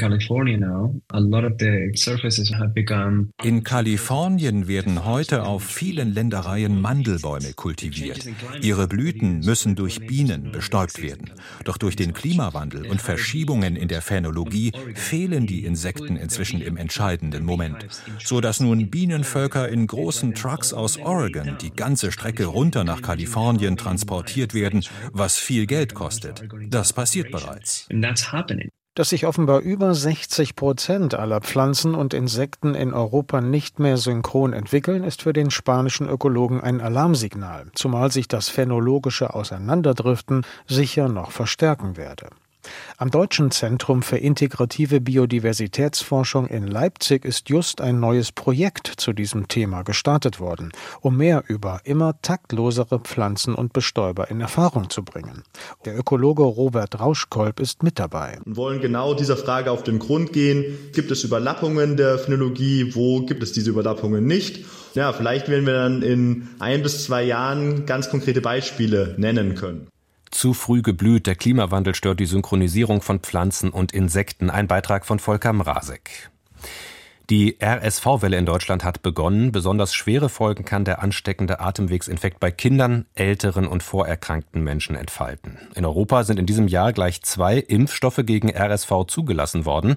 Kalifornien 3.64 4.68
werden 4.68 5.04
heute 5.04 5.44
auf 5.44 5.62
vielen 5.62 6.12
Ländereien 6.12 6.80
Mandelbäume 6.80 7.52
kultiviert. 7.54 8.28
Ihre 8.60 8.87
Blüten 8.88 9.40
müssen 9.40 9.76
durch 9.76 10.06
Bienen 10.06 10.50
bestäubt 10.52 11.02
werden. 11.02 11.30
Doch 11.64 11.76
durch 11.76 11.96
den 11.96 12.12
Klimawandel 12.12 12.86
und 12.86 13.00
Verschiebungen 13.00 13.76
in 13.76 13.88
der 13.88 14.02
Phänologie 14.02 14.72
fehlen 14.94 15.46
die 15.46 15.64
Insekten 15.64 16.16
inzwischen 16.16 16.60
im 16.60 16.76
entscheidenden 16.76 17.44
Moment, 17.44 17.86
so 18.24 18.40
dass 18.40 18.60
nun 18.60 18.90
Bienenvölker 18.90 19.68
in 19.68 19.86
großen 19.86 20.34
Trucks 20.34 20.72
aus 20.72 20.98
Oregon 20.98 21.56
die 21.60 21.70
ganze 21.70 22.12
Strecke 22.12 22.46
runter 22.46 22.84
nach 22.84 23.02
Kalifornien 23.02 23.76
transportiert 23.76 24.54
werden, 24.54 24.84
was 25.12 25.36
viel 25.36 25.66
Geld 25.66 25.94
kostet. 25.94 26.44
Das 26.68 26.92
passiert 26.92 27.30
bereits 27.30 27.86
dass 28.98 29.10
sich 29.10 29.26
offenbar 29.26 29.60
über 29.60 29.94
60 29.94 30.56
Prozent 30.56 31.14
aller 31.14 31.40
Pflanzen 31.40 31.94
und 31.94 32.14
Insekten 32.14 32.74
in 32.74 32.92
Europa 32.92 33.40
nicht 33.40 33.78
mehr 33.78 33.96
synchron 33.96 34.52
entwickeln, 34.52 35.04
ist 35.04 35.22
für 35.22 35.32
den 35.32 35.52
spanischen 35.52 36.08
Ökologen 36.08 36.60
ein 36.60 36.80
Alarmsignal, 36.80 37.66
zumal 37.74 38.10
sich 38.10 38.26
das 38.26 38.48
phänologische 38.48 39.34
Auseinanderdriften 39.34 40.44
sicher 40.66 41.08
noch 41.08 41.30
verstärken 41.30 41.96
werde. 41.96 42.30
Am 42.96 43.10
Deutschen 43.10 43.50
Zentrum 43.50 44.02
für 44.02 44.18
integrative 44.18 45.00
Biodiversitätsforschung 45.00 46.46
in 46.48 46.66
Leipzig 46.66 47.24
ist 47.24 47.48
just 47.48 47.80
ein 47.80 48.00
neues 48.00 48.32
Projekt 48.32 48.92
zu 48.96 49.12
diesem 49.12 49.46
Thema 49.46 49.82
gestartet 49.82 50.40
worden, 50.40 50.72
um 51.00 51.16
mehr 51.16 51.44
über 51.46 51.80
immer 51.84 52.20
taktlosere 52.22 52.98
Pflanzen 52.98 53.54
und 53.54 53.72
Bestäuber 53.72 54.30
in 54.30 54.40
Erfahrung 54.40 54.90
zu 54.90 55.04
bringen. 55.04 55.44
Der 55.84 55.96
Ökologe 55.96 56.42
Robert 56.42 56.98
Rauschkolb 56.98 57.60
ist 57.60 57.82
mit 57.82 57.98
dabei. 57.98 58.38
Und 58.44 58.56
wollen 58.56 58.80
genau 58.80 59.14
dieser 59.14 59.36
Frage 59.36 59.70
auf 59.70 59.84
den 59.84 59.98
Grund 60.00 60.32
gehen. 60.32 60.64
Gibt 60.92 61.10
es 61.10 61.22
Überlappungen 61.22 61.96
der 61.96 62.18
Phänologie? 62.18 62.94
Wo 62.94 63.24
gibt 63.24 63.42
es 63.42 63.52
diese 63.52 63.70
Überlappungen 63.70 64.26
nicht? 64.26 64.64
Ja, 64.94 65.12
vielleicht 65.12 65.48
werden 65.48 65.66
wir 65.66 65.74
dann 65.74 66.02
in 66.02 66.48
ein 66.58 66.82
bis 66.82 67.04
zwei 67.04 67.22
Jahren 67.22 67.86
ganz 67.86 68.10
konkrete 68.10 68.40
Beispiele 68.40 69.14
nennen 69.18 69.54
können. 69.54 69.86
Zu 70.30 70.54
früh 70.54 70.82
geblüht, 70.82 71.26
der 71.26 71.36
Klimawandel 71.36 71.94
stört 71.94 72.20
die 72.20 72.26
Synchronisierung 72.26 73.02
von 73.02 73.20
Pflanzen 73.20 73.70
und 73.70 73.92
Insekten. 73.92 74.50
Ein 74.50 74.66
Beitrag 74.66 75.06
von 75.06 75.18
Volker 75.18 75.52
Mrazek. 75.52 76.30
Die 77.30 77.58
RSV-Welle 77.60 78.38
in 78.38 78.46
Deutschland 78.46 78.84
hat 78.84 79.02
begonnen. 79.02 79.52
Besonders 79.52 79.92
schwere 79.92 80.30
Folgen 80.30 80.64
kann 80.64 80.86
der 80.86 81.02
ansteckende 81.02 81.60
Atemwegsinfekt 81.60 82.40
bei 82.40 82.50
Kindern, 82.50 83.04
älteren 83.14 83.66
und 83.66 83.82
vorerkrankten 83.82 84.64
Menschen 84.64 84.96
entfalten. 84.96 85.58
In 85.74 85.84
Europa 85.84 86.24
sind 86.24 86.38
in 86.38 86.46
diesem 86.46 86.68
Jahr 86.68 86.94
gleich 86.94 87.20
zwei 87.22 87.58
Impfstoffe 87.58 88.22
gegen 88.24 88.48
RSV 88.48 89.04
zugelassen 89.08 89.66
worden. 89.66 89.96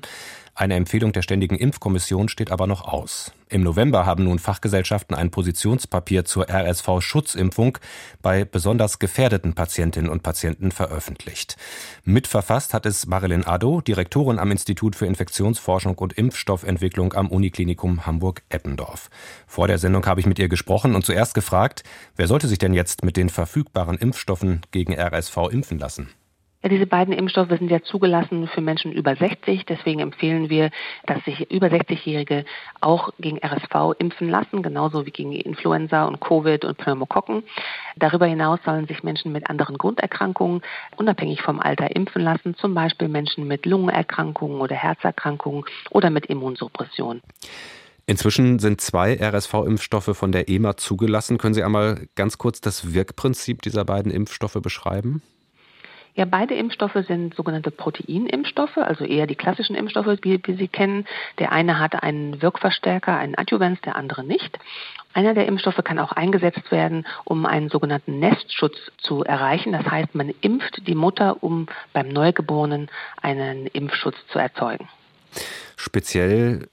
Eine 0.54 0.76
Empfehlung 0.76 1.14
der 1.14 1.22
Ständigen 1.22 1.56
Impfkommission 1.56 2.28
steht 2.28 2.52
aber 2.52 2.68
noch 2.68 2.84
aus. 2.84 3.32
Im 3.48 3.64
November 3.64 4.06
haben 4.06 4.26
nun 4.26 4.38
Fachgesellschaften 4.38 5.16
ein 5.16 5.32
Positionspapier 5.32 6.26
zur 6.26 6.50
RSV-Schutzimpfung 6.50 7.78
bei 8.22 8.46
besonders 8.46 9.00
gefährdeten 9.00 9.54
Patientinnen 9.56 10.10
und 10.10 10.24
Patienten 10.24 10.72
veröffentlicht. 10.72 11.58
Mitverfasst 12.04 12.74
hat 12.74 12.86
es 12.86 13.08
Marilyn 13.08 13.46
Addo, 13.46 13.82
Direktorin 13.82 14.40
am 14.40 14.52
Institut 14.52 14.96
für 14.96 15.06
Infektionsforschung 15.06 15.98
und 15.98 16.14
Impfstoffentwicklung 16.14 17.14
am 17.14 17.30
Uniklinikum 17.30 18.06
Hamburg-Eppendorf. 18.06 19.10
Vor 19.48 19.68
der 19.68 19.80
Sendung 19.80 20.06
habe 20.06 20.20
ich 20.20 20.28
mit 20.28 20.40
ihr 20.40 20.50
gesprochen 20.50 20.96
und 20.96 21.06
zuerst 21.06 21.34
gefragt, 21.34 21.84
wer 22.18 22.28
sollte 22.28 22.48
sich 22.48 22.60
denn 22.60 22.74
jetzt 22.74 23.04
mit 23.04 23.16
den 23.16 23.30
verfügbaren 23.30 23.98
Impfstoffen 23.98 24.62
gegen 24.72 24.94
RSV 24.94 25.38
impfen 25.50 25.80
lassen? 25.80 26.10
Ja, 26.64 26.70
diese 26.70 26.86
beiden 26.86 27.12
Impfstoffe 27.12 27.50
sind 27.50 27.72
ja 27.72 27.82
zugelassen 27.82 28.48
für 28.48 28.62
Menschen 28.62 28.92
über 28.92 29.16
60. 29.16 29.66
Deswegen 29.66 30.00
empfehlen 30.00 30.50
wir, 30.50 30.70
dass 31.08 31.24
sich 31.26 31.50
über 31.50 31.68
60-Jährige 31.68 32.46
auch 32.82 33.10
gegen 33.20 33.40
RSV 33.44 33.98
impfen 33.98 34.30
lassen, 34.30 34.62
genauso 34.62 35.08
wie 35.08 35.12
gegen 35.12 35.32
Influenza 35.32 36.06
und 36.06 36.22
Covid 36.22 36.64
und 36.64 36.78
Pneumokokken. 36.78 37.44
Darüber 37.96 38.28
hinaus 38.28 38.60
sollen 38.64 38.86
sich 38.86 39.02
Menschen 39.02 39.32
mit 39.32 39.50
anderen 39.50 39.80
Grunderkrankungen 39.80 40.62
unabhängig 40.98 41.42
vom 41.42 41.60
Alter 41.60 41.96
impfen 41.96 42.22
lassen, 42.22 42.56
zum 42.56 42.76
Beispiel 42.76 43.08
Menschen 43.08 43.48
mit 43.48 43.66
Lungenerkrankungen 43.66 44.62
oder 44.62 44.76
Herzerkrankungen 44.76 45.66
oder 45.90 46.12
mit 46.12 46.28
Immunsuppression. 46.28 47.22
Inzwischen 48.06 48.60
sind 48.60 48.82
zwei 48.82 49.18
RSV-Impfstoffe 49.20 50.16
von 50.16 50.32
der 50.32 50.48
EMA 50.48 50.78
zugelassen. 50.78 51.40
Können 51.40 51.54
Sie 51.54 51.64
einmal 51.64 52.08
ganz 52.16 52.38
kurz 52.38 52.62
das 52.62 52.94
Wirkprinzip 52.94 53.64
dieser 53.64 53.86
beiden 53.86 54.12
Impfstoffe 54.12 54.60
beschreiben? 54.62 55.24
Ja, 56.16 56.26
beide 56.26 56.56
Impfstoffe 56.56 56.98
sind 57.08 57.36
sogenannte 57.36 57.72
Proteinimpfstoffe, 57.72 58.78
also 58.78 59.06
eher 59.06 59.28
die 59.28 59.36
klassischen 59.36 59.76
Impfstoffe, 59.76 60.18
wie 60.22 60.42
wir 60.44 60.58
sie 60.58 60.68
kennen. 60.68 61.06
Der 61.40 61.52
eine 61.52 61.80
hat 61.80 62.04
einen 62.04 62.42
Wirkverstärker, 62.42 63.18
einen 63.18 63.38
Adjuvans, 63.38 63.80
der 63.82 63.96
andere 63.96 64.24
nicht. 64.24 64.60
Einer 65.14 65.34
der 65.34 65.46
Impfstoffe 65.46 65.82
kann 65.84 66.00
auch 66.00 66.12
eingesetzt 66.12 66.72
werden, 66.72 67.06
um 67.24 67.46
einen 67.46 67.70
sogenannten 67.70 68.20
Nestschutz 68.20 68.76
zu 68.98 69.24
erreichen. 69.24 69.72
Das 69.72 69.86
heißt, 69.86 70.14
man 70.14 70.34
impft 70.42 70.86
die 70.86 70.96
Mutter, 70.96 71.42
um 71.42 71.68
beim 71.94 72.10
Neugeborenen 72.10 72.90
einen 73.22 73.68
Impfschutz 73.68 74.16
zu 74.32 74.40
erzeugen. 74.40 74.90
Speziell 75.78 76.68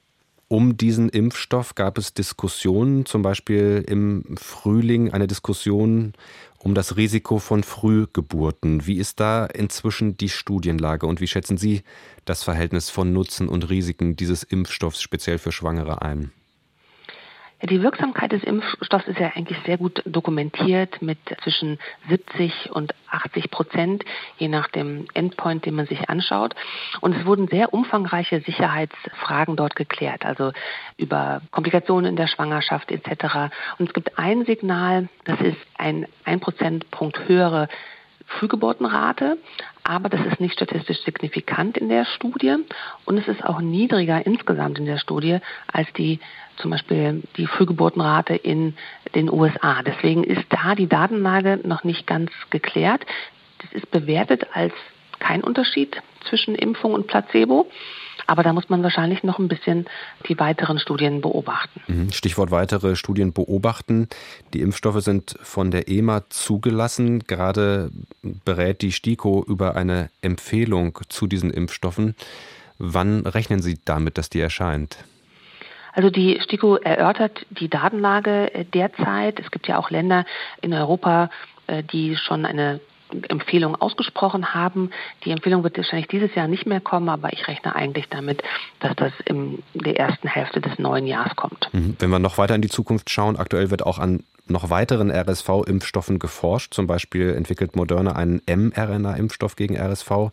um 0.51 0.77
diesen 0.77 1.09
Impfstoff 1.09 1.75
gab 1.75 1.99
es 1.99 2.15
Diskussionen, 2.15 3.05
zum 3.05 3.21
Beispiel 3.21 3.85
im 3.87 4.23
Frühling 4.35 5.13
eine 5.13 5.27
Diskussion 5.27 6.13
um 6.59 6.75
das 6.75 6.97
Risiko 6.97 7.39
von 7.39 7.63
Frühgeburten. 7.63 8.85
Wie 8.85 8.97
ist 8.97 9.19
da 9.19 9.45
inzwischen 9.45 10.17
die 10.17 10.29
Studienlage 10.29 11.07
und 11.07 11.21
wie 11.21 11.27
schätzen 11.27 11.57
Sie 11.57 11.83
das 12.25 12.43
Verhältnis 12.43 12.89
von 12.89 13.13
Nutzen 13.13 13.47
und 13.47 13.69
Risiken 13.69 14.15
dieses 14.15 14.43
Impfstoffs 14.43 15.01
speziell 15.01 15.37
für 15.37 15.51
Schwangere 15.51 16.01
ein? 16.01 16.31
Ja, 17.61 17.67
die 17.67 17.83
Wirksamkeit 17.83 18.31
des 18.31 18.43
Impfstoffs 18.43 19.07
ist 19.07 19.19
ja 19.19 19.31
eigentlich 19.35 19.57
sehr 19.65 19.77
gut 19.77 20.01
dokumentiert 20.05 21.01
mit 21.01 21.17
zwischen 21.43 21.77
70 22.07 22.71
und 22.71 22.93
80 23.09 23.51
Prozent, 23.51 24.05
je 24.37 24.47
nach 24.47 24.69
dem 24.69 25.07
Endpoint, 25.13 25.65
den 25.65 25.75
man 25.75 25.85
sich 25.85 26.09
anschaut. 26.09 26.55
Und 27.01 27.15
es 27.15 27.25
wurden 27.25 27.49
sehr 27.49 27.73
umfangreiche 27.73 28.39
Sicherheitsfragen 28.41 29.57
dort 29.57 29.75
geklärt, 29.75 30.25
also 30.25 30.53
über 30.95 31.41
Komplikationen 31.51 32.11
in 32.11 32.15
der 32.15 32.27
Schwangerschaft 32.27 32.91
etc. 32.91 33.51
Und 33.77 33.87
es 33.87 33.93
gibt 33.93 34.17
ein 34.17 34.45
Signal, 34.45 35.09
das 35.25 35.41
ist 35.41 35.57
ein 35.77 36.07
1 36.23 36.41
Prozentpunkt 36.41 37.27
höhere 37.27 37.67
Frühgeburtenrate, 38.29 39.37
aber 39.83 40.09
das 40.09 40.25
ist 40.25 40.39
nicht 40.39 40.53
statistisch 40.53 40.99
signifikant 41.03 41.77
in 41.77 41.89
der 41.89 42.05
Studie 42.05 42.55
und 43.05 43.17
es 43.17 43.27
ist 43.27 43.43
auch 43.43 43.59
niedriger 43.59 44.25
insgesamt 44.25 44.77
in 44.77 44.85
der 44.85 44.99
Studie 44.99 45.39
als 45.71 45.91
die 45.93 46.19
zum 46.57 46.71
Beispiel 46.71 47.23
die 47.37 47.47
Frühgeburtenrate 47.47 48.35
in 48.35 48.75
den 49.15 49.31
USA. 49.31 49.81
Deswegen 49.81 50.23
ist 50.23 50.45
da 50.49 50.75
die 50.75 50.87
Datenlage 50.87 51.59
noch 51.63 51.83
nicht 51.83 52.05
ganz 52.05 52.31
geklärt. 52.49 53.05
Das 53.61 53.71
ist 53.73 53.89
bewertet 53.91 54.47
als 54.53 54.73
kein 55.19 55.43
Unterschied 55.43 56.01
zwischen 56.29 56.55
Impfung 56.55 56.93
und 56.93 57.07
Placebo. 57.07 57.69
Aber 58.29 58.43
da 58.43 58.53
muss 58.53 58.69
man 58.69 58.83
wahrscheinlich 58.83 59.23
noch 59.23 59.39
ein 59.39 59.47
bisschen 59.47 59.87
die 60.27 60.37
weiteren 60.37 60.77
Studien 60.77 61.19
beobachten. 61.19 61.81
Mhm. 61.87 62.11
Stichwort 62.11 62.51
weitere 62.51 62.95
Studien 62.95 63.33
beobachten. 63.33 64.07
Die 64.53 64.61
Impfstoffe 64.61 65.01
sind 65.01 65.35
von 65.41 65.71
der 65.71 65.87
EMA 65.87 66.29
zugelassen. 66.29 67.23
Gerade 67.25 67.89
berät 68.21 68.83
die 68.83 68.91
STIKO 68.91 69.43
über 69.47 69.75
eine 69.75 70.11
Empfehlung 70.21 70.99
zu 71.09 71.25
diesen 71.25 71.49
Impfstoffen. 71.49 72.13
Wann 72.77 73.25
rechnen 73.25 73.63
Sie 73.63 73.79
damit, 73.83 74.19
dass 74.19 74.29
die 74.29 74.41
erscheint? 74.41 74.97
Also 75.93 76.11
die 76.11 76.39
STIKO 76.39 76.75
erörtert 76.75 77.47
die 77.49 77.67
Datenlage 77.67 78.53
äh, 78.53 78.63
derzeit. 78.63 79.39
Es 79.39 79.49
gibt 79.49 79.67
ja 79.67 79.79
auch 79.79 79.89
Länder 79.89 80.23
in 80.61 80.71
Europa, 80.71 81.31
äh, 81.65 81.81
die 81.81 82.15
schon 82.15 82.45
eine 82.45 82.79
Empfehlung 83.27 83.75
ausgesprochen 83.75 84.53
haben. 84.53 84.91
Die 85.25 85.31
Empfehlung 85.31 85.63
wird 85.63 85.77
wahrscheinlich 85.77 86.07
dieses 86.07 86.33
Jahr 86.35 86.47
nicht 86.47 86.65
mehr 86.65 86.79
kommen, 86.79 87.09
aber 87.09 87.33
ich 87.33 87.47
rechne 87.47 87.75
eigentlich 87.75 88.07
damit, 88.09 88.43
dass 88.79 88.95
das 88.95 89.13
in 89.25 89.63
der 89.73 89.99
ersten 89.99 90.27
Hälfte 90.27 90.61
des 90.61 90.77
neuen 90.79 91.07
Jahres 91.07 91.35
kommt. 91.35 91.69
Mhm. 91.71 91.95
Wenn 91.99 92.09
wir 92.09 92.19
noch 92.19 92.37
weiter 92.37 92.55
in 92.55 92.61
die 92.61 92.69
Zukunft 92.69 93.09
schauen, 93.09 93.37
aktuell 93.37 93.71
wird 93.71 93.85
auch 93.85 93.99
an 93.99 94.23
noch 94.49 94.69
weiteren 94.69 95.11
RSV-Impfstoffen 95.11 96.19
geforscht. 96.19 96.73
Zum 96.73 96.87
Beispiel 96.87 97.35
entwickelt 97.35 97.75
Moderna 97.75 98.13
einen 98.13 98.41
mRNA-Impfstoff 98.47 99.55
gegen 99.55 99.77
RSV. 99.77 100.31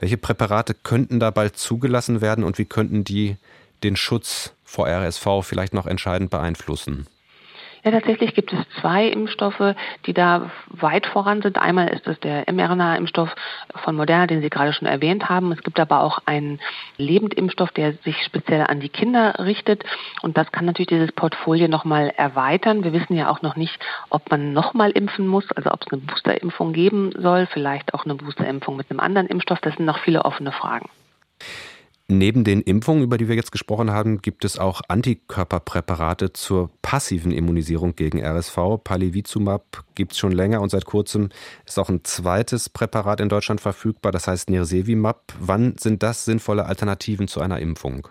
Welche 0.00 0.16
Präparate 0.16 0.74
könnten 0.74 1.20
da 1.20 1.30
bald 1.30 1.56
zugelassen 1.56 2.20
werden 2.20 2.44
und 2.44 2.58
wie 2.58 2.64
könnten 2.64 3.04
die 3.04 3.36
den 3.82 3.96
Schutz 3.96 4.52
vor 4.64 4.88
RSV 4.88 5.26
vielleicht 5.42 5.74
noch 5.74 5.86
entscheidend 5.86 6.30
beeinflussen? 6.30 7.06
Ja, 7.84 7.90
tatsächlich 7.90 8.32
gibt 8.34 8.52
es 8.52 8.60
zwei 8.80 9.08
Impfstoffe, 9.08 9.74
die 10.06 10.14
da 10.14 10.52
weit 10.68 11.04
voran 11.06 11.42
sind. 11.42 11.58
Einmal 11.58 11.88
ist 11.88 12.06
es 12.06 12.20
der 12.20 12.44
mRNA-Impfstoff 12.46 13.34
von 13.82 13.96
Moderna, 13.96 14.28
den 14.28 14.40
Sie 14.40 14.50
gerade 14.50 14.72
schon 14.72 14.86
erwähnt 14.86 15.28
haben. 15.28 15.50
Es 15.50 15.64
gibt 15.64 15.80
aber 15.80 16.00
auch 16.04 16.20
einen 16.24 16.60
Lebendimpfstoff, 16.96 17.72
der 17.72 17.94
sich 18.04 18.22
speziell 18.24 18.62
an 18.68 18.78
die 18.78 18.88
Kinder 18.88 19.34
richtet. 19.40 19.84
Und 20.22 20.38
das 20.38 20.52
kann 20.52 20.64
natürlich 20.64 20.90
dieses 20.90 21.10
Portfolio 21.10 21.66
nochmal 21.66 22.12
erweitern. 22.16 22.84
Wir 22.84 22.92
wissen 22.92 23.16
ja 23.16 23.28
auch 23.28 23.42
noch 23.42 23.56
nicht, 23.56 23.76
ob 24.10 24.30
man 24.30 24.52
nochmal 24.52 24.92
impfen 24.92 25.26
muss, 25.26 25.50
also 25.50 25.72
ob 25.72 25.82
es 25.82 25.92
eine 25.92 26.02
Boosterimpfung 26.02 26.72
geben 26.72 27.10
soll, 27.18 27.46
vielleicht 27.46 27.94
auch 27.94 28.04
eine 28.04 28.14
Boosterimpfung 28.14 28.76
mit 28.76 28.92
einem 28.92 29.00
anderen 29.00 29.26
Impfstoff. 29.26 29.58
Das 29.60 29.74
sind 29.74 29.86
noch 29.86 29.98
viele 29.98 30.24
offene 30.24 30.52
Fragen. 30.52 30.88
Neben 32.18 32.44
den 32.44 32.60
Impfungen, 32.60 33.02
über 33.02 33.16
die 33.16 33.26
wir 33.26 33.36
jetzt 33.36 33.52
gesprochen 33.52 33.90
haben, 33.90 34.20
gibt 34.20 34.44
es 34.44 34.58
auch 34.58 34.82
Antikörperpräparate 34.86 36.34
zur 36.34 36.70
passiven 36.82 37.32
Immunisierung 37.32 37.96
gegen 37.96 38.22
RSV. 38.22 38.84
Palivizumab 38.84 39.82
gibt 39.94 40.12
es 40.12 40.18
schon 40.18 40.32
länger 40.32 40.60
und 40.60 40.68
seit 40.68 40.84
kurzem 40.84 41.30
ist 41.64 41.78
auch 41.78 41.88
ein 41.88 42.04
zweites 42.04 42.68
Präparat 42.68 43.20
in 43.20 43.30
Deutschland 43.30 43.62
verfügbar, 43.62 44.12
das 44.12 44.28
heißt 44.28 44.50
Nirsevimab. 44.50 45.32
Wann 45.40 45.76
sind 45.78 46.02
das 46.02 46.26
sinnvolle 46.26 46.66
Alternativen 46.66 47.28
zu 47.28 47.40
einer 47.40 47.60
Impfung? 47.60 48.06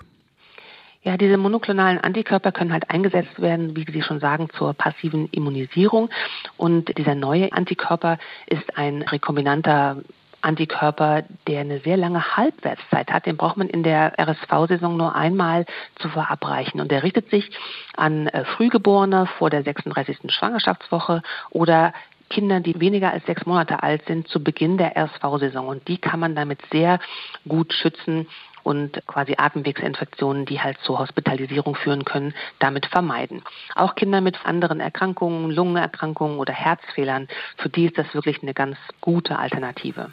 Ja, 1.03 1.17
diese 1.17 1.37
monoklonalen 1.37 1.99
Antikörper 1.99 2.51
können 2.51 2.73
halt 2.73 2.89
eingesetzt 2.89 3.39
werden, 3.39 3.75
wie 3.75 3.85
Sie 3.91 4.01
schon 4.01 4.19
sagen, 4.19 4.49
zur 4.57 4.73
passiven 4.73 5.29
Immunisierung. 5.31 6.09
Und 6.57 6.97
dieser 6.97 7.13
neue 7.13 7.51
Antikörper 7.53 8.17
ist 8.47 8.77
ein 8.77 9.03
rekombinanter 9.03 9.97
Antikörper, 10.41 11.23
der 11.47 11.61
eine 11.61 11.79
sehr 11.79 11.97
lange 11.97 12.35
Halbwertszeit 12.37 13.11
hat, 13.11 13.25
den 13.25 13.37
braucht 13.37 13.57
man 13.57 13.67
in 13.67 13.83
der 13.83 14.13
RSV-Saison 14.19 14.97
nur 14.97 15.15
einmal 15.15 15.65
zu 15.95 16.09
verabreichen. 16.09 16.81
Und 16.81 16.91
der 16.91 17.03
richtet 17.03 17.29
sich 17.29 17.49
an 17.95 18.27
äh, 18.27 18.45
Frühgeborene 18.45 19.27
vor 19.37 19.49
der 19.49 19.63
36. 19.63 20.31
Schwangerschaftswoche 20.31 21.21
oder 21.49 21.93
Kinder, 22.29 22.61
die 22.61 22.79
weniger 22.79 23.11
als 23.11 23.25
sechs 23.25 23.45
Monate 23.45 23.83
alt 23.83 24.05
sind, 24.07 24.27
zu 24.27 24.41
Beginn 24.43 24.77
der 24.77 24.95
RSV-Saison. 24.97 25.67
Und 25.67 25.87
die 25.87 25.97
kann 25.97 26.19
man 26.19 26.35
damit 26.35 26.59
sehr 26.71 26.99
gut 27.47 27.73
schützen 27.73 28.27
und 28.63 29.01
quasi 29.07 29.35
Atemwegsinfektionen, 29.37 30.45
die 30.45 30.59
halt 30.59 30.77
zur 30.83 30.99
Hospitalisierung 30.99 31.75
führen 31.75 32.05
können, 32.05 32.33
damit 32.59 32.85
vermeiden. 32.85 33.41
Auch 33.75 33.95
Kinder 33.95 34.21
mit 34.21 34.45
anderen 34.45 34.79
Erkrankungen, 34.79 35.51
Lungenerkrankungen 35.51 36.37
oder 36.37 36.53
Herzfehlern, 36.53 37.27
für 37.57 37.69
die 37.69 37.85
ist 37.85 37.97
das 37.97 38.13
wirklich 38.13 38.41
eine 38.41 38.53
ganz 38.53 38.77
gute 38.99 39.37
Alternative. 39.37 40.09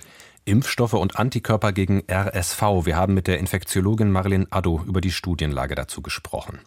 Impfstoffe 0.48 0.94
und 0.94 1.18
Antikörper 1.18 1.72
gegen 1.72 2.02
RSV. 2.10 2.62
Wir 2.84 2.96
haben 2.96 3.12
mit 3.12 3.26
der 3.26 3.38
Infektiologin 3.38 4.10
Marilyn 4.10 4.46
Addo 4.50 4.82
über 4.86 5.02
die 5.02 5.10
Studienlage 5.10 5.74
dazu 5.74 6.00
gesprochen. 6.00 6.60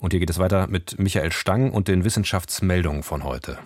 Und 0.00 0.12
hier 0.12 0.20
geht 0.20 0.30
es 0.30 0.38
weiter 0.38 0.66
mit 0.66 0.98
Michael 0.98 1.30
Stang 1.30 1.70
und 1.70 1.86
den 1.86 2.04
Wissenschaftsmeldungen 2.04 3.04
von 3.04 3.22
heute. 3.22 3.58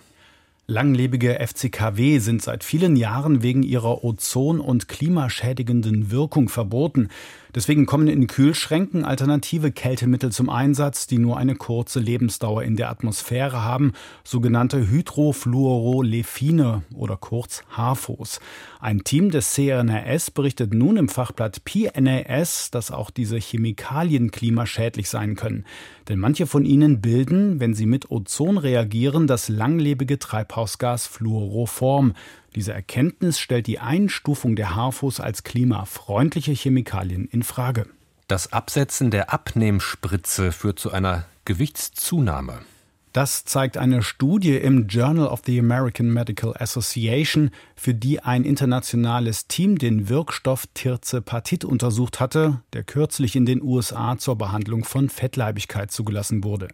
Langlebige 0.67 1.39
FCKW 1.39 2.17
sind 2.17 2.41
seit 2.41 2.63
vielen 2.63 2.95
Jahren 2.95 3.43
wegen 3.43 3.61
ihrer 3.61 4.03
ozon- 4.03 4.59
und 4.59 4.87
klimaschädigenden 4.87 6.09
Wirkung 6.09 6.49
verboten. 6.49 7.09
Deswegen 7.55 7.85
kommen 7.85 8.07
in 8.09 8.27
Kühlschränken 8.27 9.05
alternative 9.05 9.71
Kältemittel 9.71 10.29
zum 10.29 10.49
Einsatz, 10.49 11.07
die 11.07 11.19
nur 11.19 11.37
eine 11.37 11.55
kurze 11.55 12.01
Lebensdauer 12.01 12.63
in 12.63 12.75
der 12.75 12.89
Atmosphäre 12.89 13.63
haben, 13.63 13.93
sogenannte 14.25 14.89
Hydrofluorolefine 14.89 16.83
oder 16.93 17.15
kurz 17.15 17.63
HAFOs. 17.69 18.41
Ein 18.81 19.05
Team 19.05 19.31
des 19.31 19.53
CNRS 19.53 20.31
berichtet 20.31 20.73
nun 20.73 20.97
im 20.97 21.07
Fachblatt 21.07 21.63
PNAS, 21.63 22.71
dass 22.71 22.91
auch 22.91 23.09
diese 23.09 23.37
Chemikalien 23.37 24.31
klimaschädlich 24.31 25.09
sein 25.09 25.37
können. 25.37 25.63
Denn 26.09 26.19
manche 26.19 26.47
von 26.47 26.65
ihnen 26.65 26.99
bilden, 26.99 27.61
wenn 27.61 27.73
sie 27.73 27.85
mit 27.85 28.11
Ozon 28.11 28.57
reagieren, 28.57 29.27
das 29.27 29.47
langlebige 29.47 30.19
Treibhausgas 30.19 31.07
Fluoroform. 31.07 32.13
Diese 32.55 32.73
Erkenntnis 32.73 33.37
stellt 33.37 33.67
die 33.67 33.79
Einstufung 33.79 34.55
der 34.55 34.75
HARFOs 34.75 35.19
als 35.19 35.43
klimafreundliche 35.43 36.53
Chemikalien 36.53 37.25
in 37.25 37.43
Frage. 37.43 37.85
Das 38.27 38.53
Absetzen 38.53 39.11
der 39.11 39.33
Abnehmspritze 39.33 40.53
führt 40.53 40.79
zu 40.79 40.91
einer 40.91 41.25
Gewichtszunahme. 41.43 42.61
Das 43.11 43.45
zeigt 43.45 43.77
eine 43.77 44.01
Studie 44.01 44.55
im 44.55 44.87
Journal 44.87 45.27
of 45.27 45.41
the 45.45 45.59
American 45.59 46.11
Medical 46.11 46.53
Association, 46.57 47.51
für 47.75 47.93
die 47.93 48.19
ein 48.19 48.43
internationales 48.43 49.47
Team 49.47 49.77
den 49.77 50.09
Wirkstoff 50.09 50.65
Tirzepatit 50.73 51.63
untersucht 51.63 52.19
hatte, 52.19 52.61
der 52.73 52.83
kürzlich 52.83 53.35
in 53.37 53.45
den 53.45 53.61
USA 53.61 54.17
zur 54.17 54.37
Behandlung 54.37 54.83
von 54.83 55.07
Fettleibigkeit 55.07 55.91
zugelassen 55.91 56.43
wurde. 56.43 56.67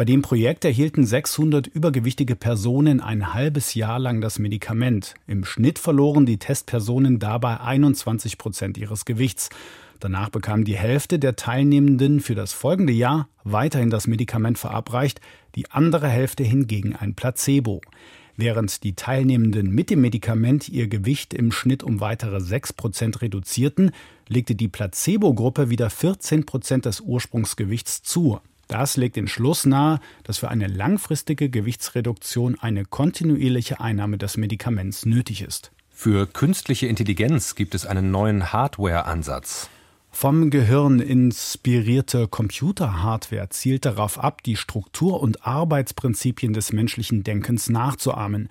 Bei 0.00 0.06
dem 0.06 0.22
Projekt 0.22 0.64
erhielten 0.64 1.04
600 1.04 1.66
übergewichtige 1.66 2.34
Personen 2.34 3.02
ein 3.02 3.34
halbes 3.34 3.74
Jahr 3.74 3.98
lang 3.98 4.22
das 4.22 4.38
Medikament. 4.38 5.12
Im 5.26 5.44
Schnitt 5.44 5.78
verloren 5.78 6.24
die 6.24 6.38
Testpersonen 6.38 7.18
dabei 7.18 7.60
21 7.60 8.38
Prozent 8.38 8.78
ihres 8.78 9.04
Gewichts. 9.04 9.50
Danach 9.98 10.30
bekam 10.30 10.64
die 10.64 10.78
Hälfte 10.78 11.18
der 11.18 11.36
Teilnehmenden 11.36 12.20
für 12.20 12.34
das 12.34 12.54
folgende 12.54 12.94
Jahr 12.94 13.28
weiterhin 13.44 13.90
das 13.90 14.06
Medikament 14.06 14.56
verabreicht, 14.56 15.20
die 15.54 15.70
andere 15.70 16.08
Hälfte 16.08 16.44
hingegen 16.44 16.96
ein 16.96 17.14
Placebo. 17.14 17.82
Während 18.38 18.84
die 18.84 18.94
Teilnehmenden 18.94 19.68
mit 19.70 19.90
dem 19.90 20.00
Medikament 20.00 20.70
ihr 20.70 20.88
Gewicht 20.88 21.34
im 21.34 21.52
Schnitt 21.52 21.82
um 21.82 22.00
weitere 22.00 22.40
6 22.40 22.72
Prozent 22.72 23.20
reduzierten, 23.20 23.90
legte 24.28 24.54
die 24.54 24.68
Placebo-Gruppe 24.68 25.68
wieder 25.68 25.90
14 25.90 26.46
Prozent 26.46 26.86
des 26.86 27.02
Ursprungsgewichts 27.02 28.02
zu. 28.02 28.40
Das 28.70 28.96
legt 28.96 29.16
den 29.16 29.26
Schluss 29.26 29.66
nahe, 29.66 29.98
dass 30.22 30.38
für 30.38 30.48
eine 30.48 30.68
langfristige 30.68 31.50
Gewichtsreduktion 31.50 32.56
eine 32.60 32.84
kontinuierliche 32.84 33.80
Einnahme 33.80 34.16
des 34.16 34.36
Medikaments 34.36 35.04
nötig 35.04 35.42
ist. 35.42 35.72
Für 35.90 36.28
künstliche 36.28 36.86
Intelligenz 36.86 37.56
gibt 37.56 37.74
es 37.74 37.84
einen 37.84 38.12
neuen 38.12 38.52
Hardware-Ansatz. 38.52 39.68
Vom 40.12 40.50
Gehirn 40.50 41.00
inspirierte 41.00 42.28
Computerhardware 42.28 43.48
zielt 43.48 43.86
darauf 43.86 44.22
ab, 44.22 44.42
die 44.44 44.56
Struktur 44.56 45.20
und 45.20 45.44
Arbeitsprinzipien 45.44 46.52
des 46.52 46.72
menschlichen 46.72 47.24
Denkens 47.24 47.70
nachzuahmen. 47.70 48.48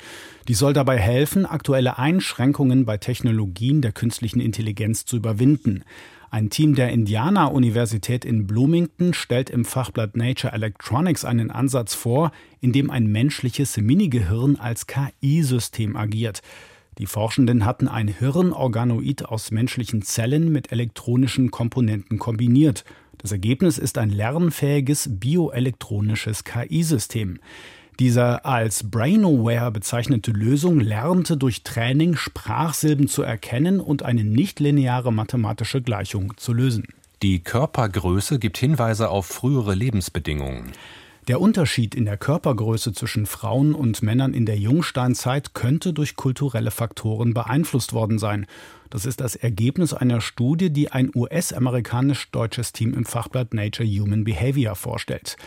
Die 0.48 0.54
soll 0.54 0.74
dabei 0.74 0.98
helfen, 0.98 1.46
aktuelle 1.46 1.98
Einschränkungen 1.98 2.86
bei 2.86 2.98
Technologien 2.98 3.82
der 3.82 3.94
künstlichen 3.94 4.42
Intelligenz 4.42 5.06
zu 5.06 5.16
überwinden. 5.16 5.86
Ein 6.32 6.52
Team 6.52 6.76
der 6.76 6.92
Indiana-Universität 6.92 8.24
in 8.24 8.46
Bloomington 8.46 9.16
stellt 9.16 9.50
im 9.50 9.66
Fachblatt 9.66 10.16
Nature 10.16 10.54
Electronics 10.54 11.26
einen 11.26 11.50
Ansatz 11.50 11.96
vor, 11.96 12.32
in 12.62 12.72
dem 12.72 12.92
ein 12.92 13.08
menschliches 13.08 13.78
Minigehirn 13.78 14.56
als 14.58 14.86
KI-System 14.86 15.96
agiert. 15.96 16.42
Die 17.00 17.08
Forschenden 17.08 17.66
hatten 17.66 17.88
ein 17.88 18.08
Hirnorganoid 18.08 19.26
aus 19.26 19.50
menschlichen 19.50 20.04
Zellen 20.04 20.52
mit 20.52 20.72
elektronischen 20.72 21.50
Komponenten 21.50 22.20
kombiniert. 22.20 22.84
Das 23.18 23.32
Ergebnis 23.32 23.80
ist 23.80 23.98
ein 23.98 24.12
lernfähiges 24.12 25.10
bioelektronisches 25.20 26.44
KI-System. 26.44 27.40
Diese 28.00 28.46
als 28.46 28.90
Brainoware 28.90 29.72
bezeichnete 29.72 30.32
Lösung 30.32 30.80
lernte 30.80 31.36
durch 31.36 31.64
Training 31.64 32.16
Sprachsilben 32.16 33.10
zu 33.10 33.24
erkennen 33.24 33.82
und 33.82 34.04
eine 34.04 34.24
nichtlineare 34.24 35.12
mathematische 35.12 35.82
Gleichung 35.82 36.38
zu 36.38 36.54
lösen. 36.54 36.88
Die 37.22 37.40
Körpergröße 37.40 38.40
gibt 38.40 38.58
Hinweise 38.58 39.10
auf 39.10 39.26
frühere 39.26 39.76
Lebensbedingungen. 39.76 40.72
Der 41.28 41.42
Unterschied 41.42 41.94
in 41.94 42.06
der 42.06 42.18
Körpergröße 42.18 42.94
zwischen 42.94 43.26
Frauen 43.26 43.76
und 43.76 44.02
Männern 44.02 44.34
in 44.34 44.46
der 44.46 44.58
Jungsteinzeit 44.58 45.54
könnte 45.54 45.94
durch 45.94 46.16
kulturelle 46.16 46.72
Faktoren 46.72 47.34
beeinflusst 47.34 47.94
worden 47.94 48.18
sein. 48.18 48.48
Das 48.90 49.06
ist 49.06 49.20
das 49.20 49.36
Ergebnis 49.36 49.94
einer 49.94 50.22
Studie, 50.22 50.72
die 50.72 50.92
ein 50.92 51.12
US-amerikanisch-deutsches 51.14 52.74
Team 52.74 52.96
im 52.96 53.06
Fachblatt 53.06 53.54
Nature 53.54 53.88
Human 53.88 54.24
Behavior 54.24 54.76
vorstellt. 54.76 55.38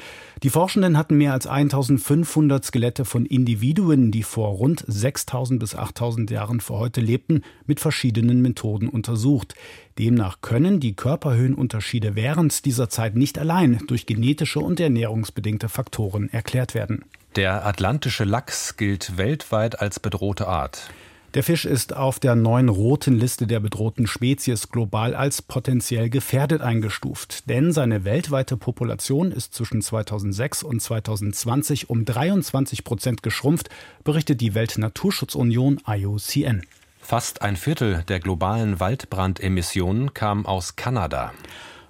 Die 0.42 0.50
Forschenden 0.50 0.98
hatten 0.98 1.16
mehr 1.16 1.32
als 1.32 1.46
1500 1.46 2.64
Skelette 2.64 3.04
von 3.04 3.26
Individuen, 3.26 4.10
die 4.10 4.24
vor 4.24 4.48
rund 4.48 4.82
6000 4.88 5.60
bis 5.60 5.76
8000 5.76 6.32
Jahren 6.32 6.58
vor 6.58 6.80
heute 6.80 7.00
lebten, 7.00 7.42
mit 7.64 7.78
verschiedenen 7.78 8.42
Methoden 8.42 8.88
untersucht. 8.88 9.54
Demnach 10.00 10.40
können 10.40 10.80
die 10.80 10.96
Körperhöhenunterschiede 10.96 12.16
während 12.16 12.64
dieser 12.64 12.88
Zeit 12.88 13.14
nicht 13.14 13.38
allein 13.38 13.82
durch 13.86 14.04
genetische 14.04 14.58
und 14.58 14.80
ernährungsbedingte 14.80 15.68
Faktoren 15.68 16.28
erklärt 16.28 16.74
werden. 16.74 17.04
Der 17.36 17.64
atlantische 17.64 18.24
Lachs 18.24 18.76
gilt 18.76 19.16
weltweit 19.16 19.80
als 19.80 20.00
bedrohte 20.00 20.48
Art. 20.48 20.90
Der 21.34 21.42
Fisch 21.42 21.64
ist 21.64 21.96
auf 21.96 22.20
der 22.20 22.34
neuen 22.34 22.68
roten 22.68 23.18
Liste 23.18 23.46
der 23.46 23.58
bedrohten 23.58 24.06
Spezies 24.06 24.68
global 24.68 25.14
als 25.14 25.40
potenziell 25.40 26.10
gefährdet 26.10 26.60
eingestuft, 26.60 27.48
denn 27.48 27.72
seine 27.72 28.04
weltweite 28.04 28.58
Population 28.58 29.32
ist 29.32 29.54
zwischen 29.54 29.80
2006 29.80 30.62
und 30.62 30.80
2020 30.82 31.88
um 31.88 32.04
23 32.04 32.84
Prozent 32.84 33.22
geschrumpft, 33.22 33.70
berichtet 34.04 34.42
die 34.42 34.54
Weltnaturschutzunion 34.54 35.80
IUCN. 35.88 36.66
Fast 37.00 37.40
ein 37.40 37.56
Viertel 37.56 38.04
der 38.08 38.20
globalen 38.20 38.78
Waldbrandemissionen 38.78 40.12
kam 40.12 40.44
aus 40.44 40.76
Kanada. 40.76 41.32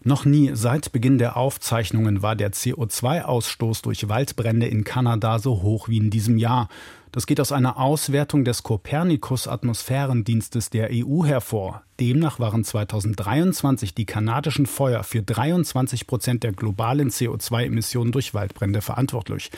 Noch 0.05 0.25
nie 0.25 0.51
seit 0.55 0.91
Beginn 0.91 1.19
der 1.19 1.37
Aufzeichnungen 1.37 2.23
war 2.23 2.35
der 2.35 2.53
CO2-Ausstoß 2.53 3.83
durch 3.83 4.09
Waldbrände 4.09 4.67
in 4.67 4.83
Kanada 4.83 5.39
so 5.39 5.63
hoch 5.63 5.89
wie 5.89 5.99
in 5.99 6.11
diesem 6.11 6.39
Jahr. 6.39 6.69
Das 7.13 7.27
geht 7.27 7.41
aus 7.41 7.53
einer 7.53 7.79
Auswertung 7.79 8.45
des 8.45 8.65
Copernicus-Atmosphärendienstes 8.65 10.71
der 10.71 10.89
EU 10.91 11.25
hervor. 11.25 11.83
Demnach 12.01 12.41
waren 12.41 12.65
2023 12.65 13.95
die 13.95 14.07
kanadischen 14.07 14.67
Feuer 14.67 15.05
für 15.05 15.23
23 15.23 16.09
Prozent 16.09 16.43
der 16.43 16.51
globalen 16.53 17.11
CO2-Emissionen 17.11 18.11
durch 18.11 18.35
Waldbrände 18.35 18.81
verantwortlich. 18.81 19.53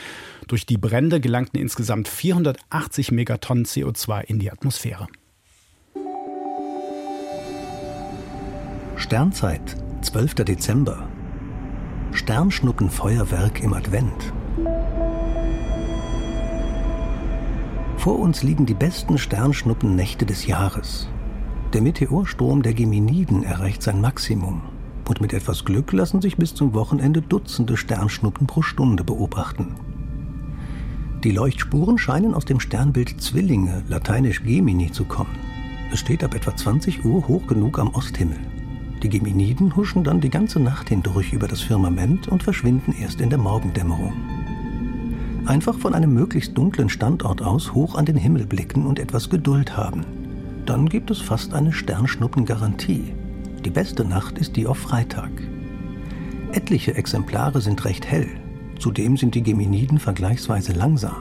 Durch 0.46 0.66
die 0.66 0.76
Brände 0.76 1.20
gelangten 1.20 1.58
insgesamt 1.58 2.08
480 2.08 3.12
Megatonnen 3.12 3.64
CO2 3.64 4.24
in 4.24 4.40
die 4.40 4.50
Atmosphäre. 4.50 5.06
Sternzeit, 8.96 9.76
12. 10.04 10.34
Dezember. 10.44 11.08
Sternschnuppenfeuerwerk 12.12 13.62
im 13.62 13.72
Advent. 13.72 14.34
Vor 17.96 18.18
uns 18.18 18.42
liegen 18.42 18.66
die 18.66 18.74
besten 18.74 19.16
Sternschnuppennächte 19.16 20.26
des 20.26 20.46
Jahres. 20.46 21.08
Der 21.72 21.80
Meteorsturm 21.80 22.62
der 22.62 22.74
Geminiden 22.74 23.44
erreicht 23.44 23.82
sein 23.82 24.02
Maximum. 24.02 24.60
Und 25.08 25.22
mit 25.22 25.32
etwas 25.32 25.64
Glück 25.64 25.90
lassen 25.92 26.20
sich 26.20 26.36
bis 26.36 26.54
zum 26.54 26.74
Wochenende 26.74 27.22
Dutzende 27.22 27.78
Sternschnuppen 27.78 28.46
pro 28.46 28.60
Stunde 28.60 29.04
beobachten. 29.04 29.74
Die 31.24 31.32
Leuchtspuren 31.32 31.96
scheinen 31.96 32.34
aus 32.34 32.44
dem 32.44 32.60
Sternbild 32.60 33.22
Zwillinge, 33.22 33.82
lateinisch 33.88 34.42
Gemini, 34.42 34.92
zu 34.92 35.06
kommen. 35.06 35.34
Es 35.90 36.00
steht 36.00 36.22
ab 36.22 36.34
etwa 36.34 36.54
20 36.54 37.06
Uhr 37.06 37.26
hoch 37.26 37.46
genug 37.46 37.78
am 37.78 37.88
Osthimmel. 37.94 38.36
Die 39.04 39.10
Geminiden 39.10 39.76
huschen 39.76 40.02
dann 40.02 40.22
die 40.22 40.30
ganze 40.30 40.58
Nacht 40.58 40.88
hindurch 40.88 41.34
über 41.34 41.46
das 41.46 41.60
Firmament 41.60 42.26
und 42.28 42.42
verschwinden 42.42 42.94
erst 42.98 43.20
in 43.20 43.28
der 43.28 43.38
Morgendämmerung. 43.38 44.14
Einfach 45.44 45.78
von 45.78 45.92
einem 45.92 46.14
möglichst 46.14 46.56
dunklen 46.56 46.88
Standort 46.88 47.42
aus 47.42 47.74
hoch 47.74 47.96
an 47.96 48.06
den 48.06 48.16
Himmel 48.16 48.46
blicken 48.46 48.86
und 48.86 48.98
etwas 48.98 49.28
Geduld 49.28 49.76
haben. 49.76 50.06
Dann 50.64 50.88
gibt 50.88 51.10
es 51.10 51.20
fast 51.20 51.52
eine 51.52 51.74
Sternschnuppengarantie. 51.74 53.12
Die 53.62 53.68
beste 53.68 54.06
Nacht 54.06 54.38
ist 54.38 54.56
die 54.56 54.66
auf 54.66 54.78
Freitag. 54.78 55.32
Etliche 56.52 56.94
Exemplare 56.94 57.60
sind 57.60 57.84
recht 57.84 58.06
hell. 58.06 58.30
Zudem 58.78 59.18
sind 59.18 59.34
die 59.34 59.42
Geminiden 59.42 59.98
vergleichsweise 59.98 60.72
langsam. 60.72 61.20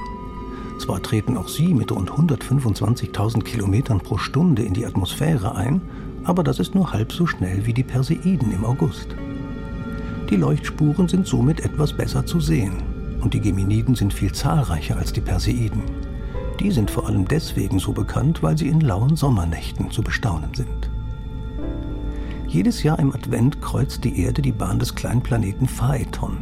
Zwar 0.80 1.04
treten 1.04 1.36
auch 1.36 1.50
sie 1.50 1.74
mit 1.74 1.91
rund 1.91 2.12
125.000 2.12 3.43
Kilometern 3.43 4.00
pro 4.00 4.17
Stunde 4.17 4.63
in 4.63 4.74
die 4.74 4.86
Atmosphäre 4.86 5.56
ein, 5.56 5.82
aber 6.23 6.43
das 6.43 6.59
ist 6.59 6.75
nur 6.75 6.93
halb 6.93 7.12
so 7.12 7.25
schnell 7.25 7.65
wie 7.65 7.73
die 7.73 7.83
Perseiden 7.83 8.51
im 8.51 8.65
August. 8.65 9.15
Die 10.29 10.36
Leuchtspuren 10.36 11.07
sind 11.07 11.27
somit 11.27 11.59
etwas 11.62 11.93
besser 11.93 12.25
zu 12.25 12.39
sehen 12.39 12.83
und 13.21 13.33
die 13.33 13.41
Geminiden 13.41 13.95
sind 13.95 14.13
viel 14.13 14.31
zahlreicher 14.31 14.97
als 14.97 15.13
die 15.13 15.21
Perseiden. 15.21 15.83
Die 16.59 16.71
sind 16.71 16.91
vor 16.91 17.07
allem 17.07 17.27
deswegen 17.27 17.79
so 17.79 17.93
bekannt, 17.93 18.43
weil 18.43 18.57
sie 18.57 18.67
in 18.67 18.81
lauen 18.81 19.15
Sommernächten 19.15 19.91
zu 19.91 20.01
bestaunen 20.01 20.53
sind. 20.53 20.91
Jedes 22.47 22.83
Jahr 22.83 22.99
im 22.99 23.13
Advent 23.13 23.62
kreuzt 23.62 24.03
die 24.03 24.21
Erde 24.21 24.41
die 24.41 24.51
Bahn 24.51 24.77
des 24.77 24.93
Kleinplaneten 24.93 25.67
Phaeton. 25.67 26.38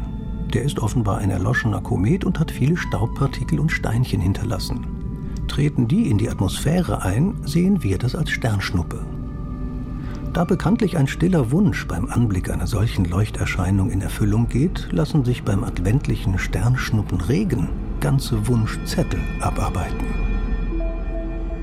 Der 0.54 0.63
ist 0.63 0.80
offenbar 0.80 1.20
ein 1.20 1.30
erloschener 1.30 1.80
Komet 1.80 2.26
und 2.26 2.39
hat 2.39 2.52
viele 2.52 2.76
Staubpartikel 2.76 3.60
und 3.60 3.72
Steinchen 3.72 4.20
hinterlassen. 4.20 4.86
Treten 5.48 5.88
die 5.88 6.10
in 6.10 6.17
die 6.17 6.30
Atmosphäre 6.30 7.02
ein, 7.04 7.36
sehen 7.46 7.84
wir 7.84 7.98
das 7.98 8.15
als 8.15 8.30
Sternschnuppe. 8.30 9.06
Da 10.34 10.46
bekanntlich 10.46 10.98
ein 10.98 11.08
stiller 11.08 11.52
Wunsch 11.52 11.88
beim 11.88 12.10
Anblick 12.10 12.50
einer 12.50 12.67
solchen 12.67 13.04
Leuchterscheinung 13.04 13.91
in 13.91 14.02
Erfüllung 14.02 14.48
geht, 14.48 14.88
lassen 14.91 15.26
sich 15.26 15.44
beim 15.44 15.65
adventlichen 15.65 16.39
Sternschnuppenregen 16.39 17.67
ganze 18.00 18.48
Wunschzettel 18.48 19.20
abarbeiten. 19.41 20.06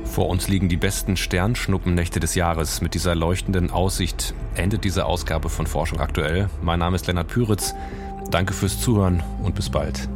Vor 0.05 0.29
uns 0.29 0.49
liegen 0.49 0.69
die 0.69 0.77
besten 0.77 1.17
Sternschnuppennächte 1.17 2.21
des 2.21 2.35
Jahres. 2.35 2.83
Mit 2.83 2.93
dieser 2.93 3.15
leuchtenden 3.15 3.71
Aussicht 3.71 4.35
endet 4.55 4.85
diese 4.85 5.07
Ausgabe 5.07 5.49
von 5.49 5.67
Forschung 5.67 6.01
aktuell. 6.01 6.51
Mein 6.61 6.81
Name 6.81 6.97
ist 6.97 7.07
Lennart 7.07 7.29
Püritz. 7.29 7.75
Danke 8.31 8.53
fürs 8.53 8.81
Zuhören 8.81 9.23
und 9.43 9.55
bis 9.55 9.71
bald. 9.71 10.09